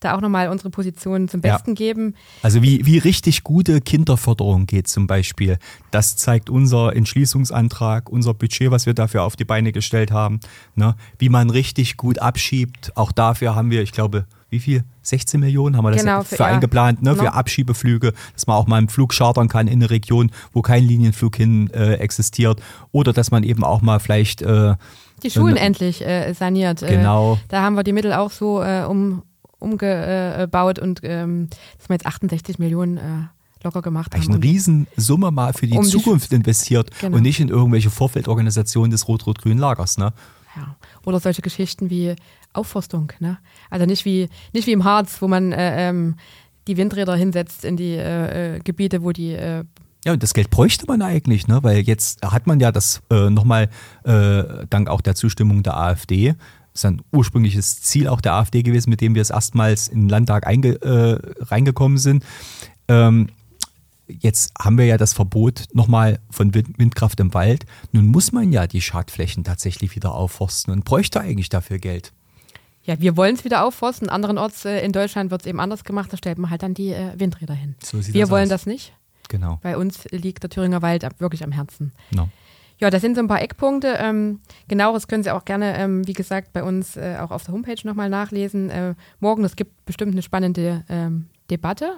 da 0.00 0.14
auch 0.14 0.20
nochmal 0.20 0.48
unsere 0.48 0.68
Position 0.68 1.28
zum 1.28 1.40
Ja. 1.42 1.54
Besten 1.54 1.74
geben. 1.74 2.14
Also 2.42 2.62
wie, 2.62 2.84
wie 2.84 2.98
richtig 2.98 3.42
gute 3.44 3.80
Kinderförderung 3.80 4.66
geht 4.66 4.88
zum 4.88 5.06
Beispiel, 5.06 5.58
das 5.90 6.16
zeigt 6.16 6.50
unser 6.50 6.94
Entschließungsantrag, 6.94 8.10
unser 8.10 8.34
Budget, 8.34 8.70
was 8.70 8.84
wir 8.84 8.94
dafür 8.94 9.22
auf 9.22 9.36
die 9.36 9.44
Beine 9.44 9.72
gestellt 9.72 10.10
haben. 10.10 10.40
Ne? 10.74 10.96
Wie 11.18 11.28
man 11.28 11.48
richtig 11.50 11.96
gut 11.96 12.18
abschiebt, 12.18 12.92
auch 12.94 13.12
dafür 13.12 13.54
haben 13.54 13.70
wir, 13.70 13.82
ich 13.82 13.92
glaube, 13.92 14.26
wie 14.48 14.60
viel? 14.60 14.84
16 15.02 15.40
Millionen 15.40 15.76
haben 15.76 15.84
wir 15.84 15.90
das 15.92 16.02
Genau, 16.02 16.22
für, 16.22 16.36
für- 16.36 16.42
ja. 16.42 16.48
eingeplant, 16.50 17.02
ne? 17.02 17.14
für 17.14 17.20
Genau. 17.24 17.32
Abschiebeflüge, 17.32 18.12
dass 18.34 18.46
man 18.46 18.56
auch 18.56 18.66
mal 18.66 18.76
einen 18.76 18.88
Flug 18.88 19.12
chartern 19.12 19.48
kann 19.48 19.66
in 19.66 19.74
eine 19.80 19.90
Region, 19.90 20.30
wo 20.52 20.62
kein 20.62 20.84
Linienflug 20.84 21.36
hin 21.36 21.70
äh, 21.74 21.94
existiert. 21.94 22.60
Oder 22.92 23.12
dass 23.12 23.30
man 23.30 23.42
eben 23.42 23.64
auch 23.64 23.82
mal 23.82 23.98
vielleicht 24.00 24.42
äh, 24.42 24.74
Die 25.22 25.30
Schulen 25.30 25.56
Äh, 25.56 25.60
endlich 25.66 26.04
saniert. 26.38 26.82
Äh, 26.82 26.96
genau 26.96 27.38
Da 27.48 27.62
haben 27.62 27.74
wir 27.74 27.82
die 27.84 27.92
Mittel 27.92 28.12
auch 28.12 28.30
so 28.30 28.62
äh, 28.62 28.84
um, 28.84 29.22
umgebaut 29.58 30.78
und 30.78 31.00
ähm, 31.02 31.48
dass 31.78 31.88
wir 31.88 31.94
jetzt 31.94 32.06
68 32.06 32.58
Millionen 32.58 32.96
äh, 32.98 33.02
locker 33.64 33.82
gemacht 33.82 34.14
eigentlich 34.14 34.28
haben. 34.28 34.34
eine 34.36 34.44
Riesensumme 34.44 35.30
mal 35.30 35.52
für 35.52 35.66
die 35.66 35.76
Um 35.76 35.84
die 35.84 35.90
Zukunft 35.90 36.32
investiert 36.32 36.90
Genau. 37.00 37.16
und 37.16 37.22
nicht 37.22 37.40
in 37.40 37.48
irgendwelche 37.48 37.90
Vorfeldorganisationen 37.90 38.90
des 38.90 39.08
Rot-Rot-Grünen 39.08 39.58
Lagers. 39.58 39.98
Ne? 39.98 40.12
Ja. 40.56 40.76
Oder 41.04 41.20
solche 41.20 41.42
Geschichten 41.42 41.90
wie 41.90 42.14
Aufforstung. 42.56 43.12
Ne? 43.20 43.38
Also 43.70 43.86
nicht 43.86 44.04
wie, 44.04 44.28
nicht 44.52 44.66
wie 44.66 44.72
im 44.72 44.84
Harz, 44.84 45.20
wo 45.20 45.28
man 45.28 45.52
äh, 45.52 45.88
ähm, 45.88 46.16
die 46.66 46.76
Windräder 46.76 47.14
hinsetzt 47.14 47.64
in 47.64 47.76
die 47.76 47.94
äh, 47.94 48.56
äh, 48.56 48.60
Gebiete, 48.60 49.02
wo 49.02 49.12
die 49.12 49.32
äh, 49.32 49.64
Ja, 50.04 50.12
und 50.12 50.22
das 50.22 50.34
Geld 50.34 50.50
bräuchte 50.50 50.86
man 50.86 51.02
eigentlich, 51.02 51.46
ne? 51.46 51.62
weil 51.62 51.78
jetzt 51.80 52.22
hat 52.22 52.46
man 52.46 52.58
ja 52.60 52.72
das 52.72 53.02
äh, 53.10 53.30
nochmal 53.30 53.68
äh, 54.04 54.66
dank 54.68 54.88
auch 54.88 55.00
der 55.00 55.14
Zustimmung 55.14 55.62
der 55.62 55.76
AfD, 55.76 56.34
das 56.72 56.82
ist 56.82 56.84
ein 56.84 57.02
ursprüngliches 57.10 57.80
Ziel 57.80 58.06
auch 58.06 58.20
der 58.20 58.34
AfD 58.34 58.62
gewesen, 58.62 58.90
mit 58.90 59.00
dem 59.00 59.14
wir 59.14 59.22
es 59.22 59.30
erstmals 59.30 59.88
in 59.88 60.02
den 60.02 60.08
Landtag 60.10 60.46
einge, 60.46 60.74
äh, 60.82 61.18
reingekommen 61.44 61.96
sind. 61.96 62.22
Ähm, 62.88 63.28
jetzt 64.08 64.52
haben 64.58 64.76
wir 64.76 64.84
ja 64.84 64.98
das 64.98 65.14
Verbot 65.14 65.64
nochmal 65.72 66.18
von 66.30 66.52
Wind- 66.52 66.78
Windkraft 66.78 67.18
im 67.20 67.32
Wald. 67.32 67.64
Nun 67.92 68.06
muss 68.06 68.30
man 68.30 68.52
ja 68.52 68.66
die 68.66 68.82
Schadflächen 68.82 69.42
tatsächlich 69.42 69.96
wieder 69.96 70.14
aufforsten 70.14 70.72
und 70.72 70.84
bräuchte 70.84 71.18
eigentlich 71.18 71.48
dafür 71.48 71.78
Geld. 71.78 72.12
Ja, 72.86 73.00
wir 73.00 73.16
wollen 73.16 73.34
es 73.34 73.44
wieder 73.44 73.64
aufforsten. 73.64 74.08
Anderenorts 74.08 74.64
äh, 74.64 74.80
in 74.80 74.92
Deutschland 74.92 75.30
wird 75.30 75.42
es 75.42 75.46
eben 75.46 75.60
anders 75.60 75.84
gemacht. 75.84 76.12
Da 76.12 76.16
stellt 76.16 76.38
man 76.38 76.50
halt 76.50 76.62
dann 76.62 76.72
die 76.72 76.92
äh, 76.92 77.18
Windräder 77.18 77.54
hin. 77.54 77.74
So 77.82 78.00
sieht 78.00 78.14
wir 78.14 78.22
das 78.22 78.30
wollen 78.30 78.44
aus. 78.44 78.50
das 78.50 78.66
nicht. 78.66 78.92
Genau. 79.28 79.58
Bei 79.62 79.76
uns 79.76 80.04
liegt 80.10 80.44
der 80.44 80.50
Thüringer 80.50 80.82
Wald 80.82 81.04
wirklich 81.18 81.42
am 81.42 81.50
Herzen. 81.50 81.92
No. 82.12 82.28
Ja, 82.78 82.90
das 82.90 83.00
sind 83.00 83.16
so 83.16 83.22
ein 83.22 83.28
paar 83.28 83.42
Eckpunkte. 83.42 83.96
Ähm, 83.98 84.40
genaueres 84.68 85.08
können 85.08 85.22
Sie 85.24 85.30
auch 85.30 85.44
gerne, 85.44 85.76
ähm, 85.78 86.06
wie 86.06 86.12
gesagt, 86.12 86.52
bei 86.52 86.62
uns 86.62 86.96
äh, 86.96 87.16
auch 87.20 87.30
auf 87.30 87.44
der 87.44 87.54
Homepage 87.54 87.80
nochmal 87.84 88.08
nachlesen. 88.10 88.70
Äh, 88.70 88.94
morgen, 89.18 89.44
es 89.44 89.56
gibt 89.56 89.84
bestimmt 89.86 90.12
eine 90.12 90.22
spannende 90.22 90.84
ähm, 90.88 91.26
Debatte. 91.50 91.94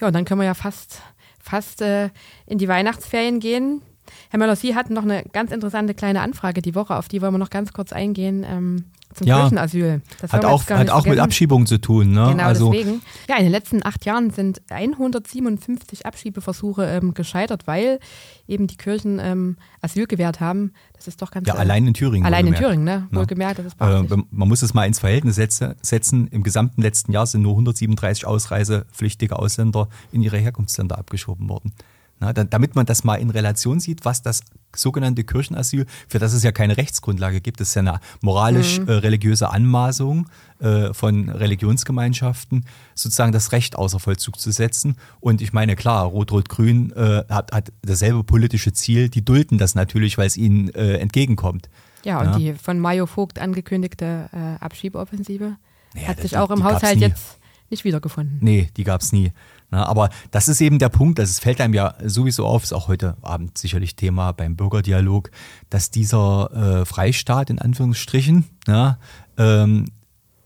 Ja, 0.00 0.06
und 0.06 0.14
dann 0.14 0.24
können 0.24 0.40
wir 0.40 0.46
ja 0.46 0.54
fast, 0.54 1.02
fast 1.38 1.82
äh, 1.82 2.10
in 2.46 2.58
die 2.58 2.68
Weihnachtsferien 2.68 3.38
gehen. 3.38 3.82
Herr 4.30 4.38
Möller, 4.38 4.56
Sie 4.56 4.74
hatten 4.74 4.94
noch 4.94 5.02
eine 5.04 5.24
ganz 5.32 5.52
interessante 5.52 5.94
kleine 5.94 6.20
Anfrage 6.20 6.62
die 6.62 6.74
Woche, 6.74 6.96
auf 6.96 7.08
die 7.08 7.20
wollen 7.22 7.32
wir 7.34 7.38
noch 7.38 7.50
ganz 7.50 7.72
kurz 7.72 7.92
eingehen. 7.92 8.44
Ähm, 8.48 8.84
zum 9.14 9.26
Ja. 9.26 9.40
Kirchenasyl. 9.40 10.02
Das 10.20 10.34
Hat 10.34 10.44
auch, 10.44 10.68
hat 10.68 10.90
auch 10.90 10.96
mit 10.96 11.04
vergessen. 11.04 11.20
Abschiebung 11.20 11.64
zu 11.64 11.78
tun. 11.80 12.10
Ne? 12.10 12.26
Genau, 12.28 12.44
also, 12.44 12.70
deswegen. 12.70 13.00
Ja, 13.26 13.36
in 13.38 13.44
den 13.44 13.52
letzten 13.52 13.82
acht 13.84 14.04
Jahren 14.04 14.28
sind 14.28 14.60
157 14.68 16.04
Abschiebeversuche 16.04 16.84
ähm, 16.84 17.14
gescheitert, 17.14 17.66
weil 17.66 18.00
eben 18.46 18.66
die 18.66 18.76
Kirchen 18.76 19.18
ähm, 19.18 19.56
Asyl 19.80 20.06
gewährt 20.06 20.40
haben. 20.40 20.72
Das 20.94 21.08
ist 21.08 21.22
doch 21.22 21.30
ganz 21.30 21.48
ja, 21.48 21.54
äh, 21.54 21.58
allein 21.58 21.86
in 21.86 21.94
Thüringen. 21.94 22.26
Allein 22.26 22.46
in. 22.48 22.54
Thüringen, 22.54 22.84
ne? 22.84 23.08
Ja. 23.10 23.18
Wohlgemerkt, 23.18 23.58
das 23.60 23.66
ist 23.66 23.72
Äh, 23.74 23.76
beachtlich. 23.78 24.10
wenn- 24.10 24.24
man 24.30 24.48
muss 24.48 24.60
es 24.60 24.74
mal 24.74 24.84
ins 24.84 24.98
Verhältnis 24.98 25.36
setze- 25.38 25.76
setzen. 25.80 26.28
Im 26.28 26.42
gesamten 26.42 26.82
letzten 26.82 27.12
Jahr 27.12 27.26
sind 27.26 27.40
nur 27.42 27.52
137 27.54 28.26
ausreisepflichtige 28.26 29.38
Ausländer 29.38 29.88
in 30.12 30.22
ihre 30.22 30.36
Herkunftsländer 30.36 30.98
abgeschoben 30.98 31.48
worden. 31.48 31.72
Na, 32.20 32.32
da, 32.32 32.44
damit 32.44 32.74
man 32.74 32.84
das 32.84 33.04
mal 33.04 33.16
in 33.16 33.30
Relation 33.30 33.78
sieht, 33.78 34.04
was 34.04 34.22
das 34.22 34.40
sogenannte 34.74 35.24
Kirchenasyl, 35.24 35.86
für 36.08 36.18
das 36.18 36.32
es 36.32 36.42
ja 36.42 36.52
keine 36.52 36.76
Rechtsgrundlage 36.76 37.40
gibt, 37.40 37.60
das 37.60 37.68
ist 37.68 37.74
ja 37.74 37.82
eine 37.82 38.00
moralisch-religiöse 38.22 39.50
Anmaßung 39.50 40.28
äh, 40.58 40.92
von 40.92 41.28
Religionsgemeinschaften, 41.28 42.64
sozusagen 42.94 43.32
das 43.32 43.52
Recht 43.52 43.76
außer 43.76 44.00
Vollzug 44.00 44.38
zu 44.38 44.50
setzen. 44.50 44.96
Und 45.20 45.40
ich 45.40 45.52
meine, 45.52 45.76
klar, 45.76 46.06
Rot-Rot-Grün 46.06 46.92
äh, 46.92 47.24
hat, 47.28 47.52
hat 47.52 47.72
dasselbe 47.82 48.24
politische 48.24 48.72
Ziel, 48.72 49.08
die 49.08 49.24
dulden 49.24 49.58
das 49.58 49.74
natürlich, 49.74 50.18
weil 50.18 50.26
es 50.26 50.36
ihnen 50.36 50.68
äh, 50.74 50.96
entgegenkommt. 50.98 51.68
ja, 52.04 52.20
und 52.20 52.26
ja. 52.26 52.38
die 52.38 52.54
von 52.54 52.80
Mayo 52.80 53.06
Vogt 53.06 53.38
angekündigte 53.38 54.28
äh, 54.32 54.64
Abschiebeoffensive 54.64 55.56
Ja, 55.94 56.08
hat 56.08 56.20
sich 56.20 56.36
auch 56.36 56.50
im 56.50 56.64
Haushalt 56.64 56.98
jetzt 56.98 57.38
nicht 57.70 57.84
wiedergefunden. 57.84 58.38
Nee, 58.40 58.70
die 58.76 58.84
gab's 58.84 59.12
nie. 59.12 59.32
Na, 59.70 59.84
aber 59.84 60.08
das 60.30 60.48
ist 60.48 60.60
eben 60.62 60.78
der 60.78 60.88
Punkt, 60.88 61.18
das 61.18 61.38
fällt 61.40 61.60
einem 61.60 61.74
ja 61.74 61.94
sowieso 62.02 62.46
auf, 62.46 62.62
ist 62.62 62.72
auch 62.72 62.88
heute 62.88 63.16
Abend 63.20 63.58
sicherlich 63.58 63.96
Thema 63.96 64.32
beim 64.32 64.56
Bürgerdialog, 64.56 65.30
dass 65.68 65.90
dieser 65.90 66.80
äh, 66.80 66.84
Freistaat 66.86 67.50
in 67.50 67.58
Anführungsstrichen, 67.58 68.44
ja, 68.66 68.98
ähm, 69.36 69.84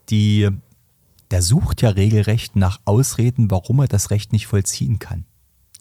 die, 0.08 0.48
der 1.30 1.42
sucht 1.42 1.82
ja 1.82 1.90
regelrecht 1.90 2.56
nach 2.56 2.80
Ausreden, 2.84 3.50
warum 3.50 3.78
er 3.80 3.88
das 3.88 4.10
Recht 4.10 4.32
nicht 4.32 4.48
vollziehen 4.48 4.98
kann. 4.98 5.24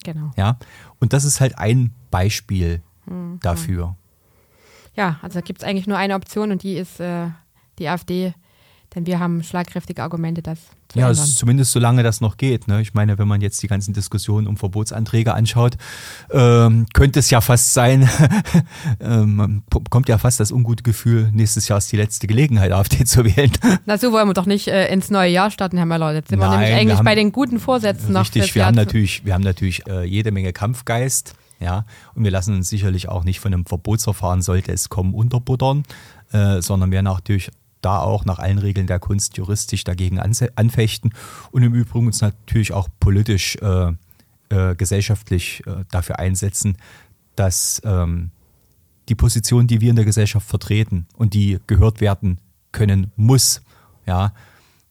Genau. 0.03 0.31
Ja, 0.37 0.57
und 0.99 1.13
das 1.13 1.23
ist 1.23 1.41
halt 1.41 1.57
ein 1.57 1.93
Beispiel 2.11 2.81
Mhm. 3.05 3.39
dafür. 3.41 3.95
Ja, 4.95 5.19
also 5.21 5.39
da 5.39 5.41
gibt 5.41 5.61
es 5.61 5.67
eigentlich 5.67 5.87
nur 5.87 5.97
eine 5.97 6.15
Option 6.15 6.51
und 6.51 6.63
die 6.63 6.75
ist 6.75 6.99
äh, 6.99 7.27
die 7.79 7.87
AfD, 7.87 8.33
denn 8.93 9.05
wir 9.05 9.19
haben 9.19 9.41
schlagkräftige 9.43 10.03
Argumente, 10.03 10.41
das 10.41 10.59
zu 10.89 10.99
Ja, 10.99 11.09
ändern. 11.09 11.25
zumindest 11.25 11.71
solange 11.71 12.03
das 12.03 12.19
noch 12.19 12.35
geht. 12.37 12.67
Ne? 12.67 12.81
Ich 12.81 12.93
meine, 12.93 13.17
wenn 13.17 13.27
man 13.27 13.39
jetzt 13.41 13.63
die 13.63 13.67
ganzen 13.67 13.93
Diskussionen 13.93 14.47
um 14.47 14.57
Verbotsanträge 14.57 15.33
anschaut, 15.33 15.77
ähm, 16.31 16.85
könnte 16.93 17.19
es 17.19 17.29
ja 17.29 17.39
fast 17.41 17.73
sein, 17.73 18.09
ähm, 18.99 19.63
bekommt 19.69 20.09
ja 20.09 20.17
fast 20.17 20.39
das 20.39 20.51
ungute 20.51 20.83
Gefühl, 20.83 21.29
nächstes 21.33 21.67
Jahr 21.67 21.77
ist 21.77 21.91
die 21.91 21.97
letzte 21.97 22.27
Gelegenheit, 22.27 22.71
AfD 22.73 23.05
zu 23.05 23.23
wählen. 23.25 23.51
Na, 23.85 23.97
so 23.97 24.11
wollen 24.11 24.27
wir 24.27 24.33
doch 24.33 24.45
nicht 24.45 24.67
äh, 24.67 24.91
ins 24.91 25.09
neue 25.09 25.31
Jahr 25.31 25.51
starten, 25.51 25.77
Herr 25.77 25.85
Möller. 25.85 26.13
Jetzt 26.13 26.29
sind 26.29 26.39
wir 26.39 26.47
Nein, 26.47 26.59
nämlich 26.59 26.69
wir 26.75 26.79
eigentlich 26.81 26.97
haben- 26.97 27.05
bei 27.05 27.15
den 27.15 27.31
guten 27.31 27.59
Vorsätzen 27.59 28.13
noch. 28.13 28.21
Richtig, 28.21 28.55
wir 28.55 28.59
Jahr 28.61 28.67
haben 28.67 28.75
natürlich, 28.75 29.25
wir 29.25 29.33
haben 29.33 29.43
natürlich 29.43 29.87
äh, 29.87 30.03
jede 30.03 30.31
Menge 30.31 30.53
Kampfgeist, 30.53 31.33
ja, 31.59 31.85
und 32.15 32.23
wir 32.23 32.31
lassen 32.31 32.55
uns 32.55 32.69
sicherlich 32.69 33.07
auch 33.07 33.23
nicht 33.23 33.39
von 33.39 33.53
einem 33.53 33.65
Verbotsverfahren, 33.65 34.41
sollte 34.41 34.71
es 34.71 34.89
kommen, 34.89 35.13
unterbuttern, 35.13 35.83
äh, 36.31 36.61
sondern 36.61 36.91
werden 36.91 37.07
auch 37.07 37.17
natürlich 37.19 37.51
da 37.81 37.99
auch 37.99 38.25
nach 38.25 38.39
allen 38.39 38.57
Regeln 38.57 38.87
der 38.87 38.99
Kunst 38.99 39.37
juristisch 39.37 39.83
dagegen 39.83 40.19
anfechten 40.19 41.13
und 41.51 41.63
im 41.63 41.73
Übrigen 41.73 42.07
uns 42.07 42.21
natürlich 42.21 42.73
auch 42.73 42.87
politisch, 42.99 43.57
äh, 43.57 43.93
äh, 44.49 44.75
gesellschaftlich 44.75 45.63
äh, 45.65 45.85
dafür 45.91 46.19
einsetzen, 46.19 46.77
dass 47.35 47.81
ähm, 47.85 48.31
die 49.09 49.15
Position, 49.15 49.67
die 49.67 49.81
wir 49.81 49.89
in 49.89 49.95
der 49.95 50.05
Gesellschaft 50.05 50.47
vertreten 50.47 51.07
und 51.15 51.33
die 51.33 51.59
gehört 51.67 52.01
werden 52.01 52.39
können 52.71 53.11
muss, 53.15 53.61
ja, 54.05 54.33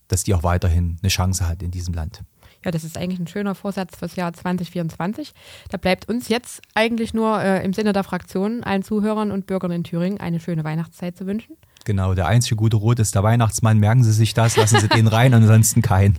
dass 0.09 0.25
die 0.25 0.35
auch 0.35 0.43
weiterhin 0.43 0.99
eine 1.03 1.09
Chance 1.09 1.47
hat 1.49 1.63
in 1.63 1.71
diesem 1.71 1.95
Land. 1.95 2.23
Ja, 2.65 2.71
das 2.71 2.85
ist 2.85 2.99
eigentlich 2.99 3.21
ein 3.21 3.27
schöner 3.27 3.55
Vorsatz 3.55 3.97
fürs 3.97 4.17
Jahr 4.17 4.33
2024. 4.33 5.33
Da 5.71 5.79
bleibt 5.79 6.09
uns 6.09 6.29
jetzt 6.29 6.61
eigentlich 6.75 7.15
nur 7.15 7.41
äh, 7.43 7.65
im 7.65 7.73
Sinne 7.73 7.93
der 7.93 8.05
Fraktion 8.05 8.63
allen 8.63 8.83
Zuhörern 8.83 9.31
und 9.31 9.47
Bürgern 9.47 9.71
in 9.71 9.85
Thüringen 9.85 10.21
eine 10.21 10.41
schöne 10.41 10.65
Weihnachtszeit 10.65 11.17
zu 11.17 11.27
wünschen. 11.27 11.57
Genau, 11.85 12.15
der 12.15 12.27
einzige 12.27 12.57
gute 12.57 12.77
Rot 12.77 12.99
ist 12.99 13.15
der 13.15 13.23
Weihnachtsmann. 13.23 13.79
Merken 13.79 14.05
Sie 14.05 14.13
sich 14.13 14.35
das, 14.35 14.57
lassen 14.57 14.81
Sie 14.81 14.89
den 14.89 15.07
rein, 15.07 15.33
ansonsten 15.35 15.83
kein. 15.83 16.19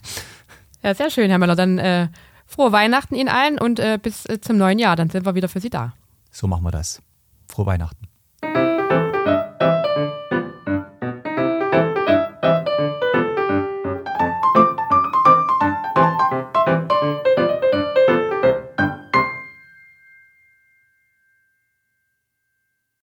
Ja, 0.83 0.95
sehr 0.95 1.09
schön, 1.09 1.29
Herr 1.29 1.37
Möller. 1.37 1.55
Dann 1.55 1.77
äh, 1.77 2.07
frohe 2.47 2.71
Weihnachten 2.71 3.15
Ihnen 3.15 3.29
allen 3.29 3.59
und 3.59 3.79
äh, 3.79 3.99
bis 4.01 4.25
äh, 4.25 4.41
zum 4.41 4.57
neuen 4.57 4.79
Jahr. 4.79 4.95
Dann 4.95 5.09
sind 5.09 5.25
wir 5.25 5.35
wieder 5.35 5.49
für 5.49 5.59
Sie 5.59 5.69
da. 5.69 5.93
So 6.31 6.47
machen 6.47 6.63
wir 6.63 6.71
das. 6.71 7.01
Frohe 7.47 7.65
Weihnachten. 7.65 8.10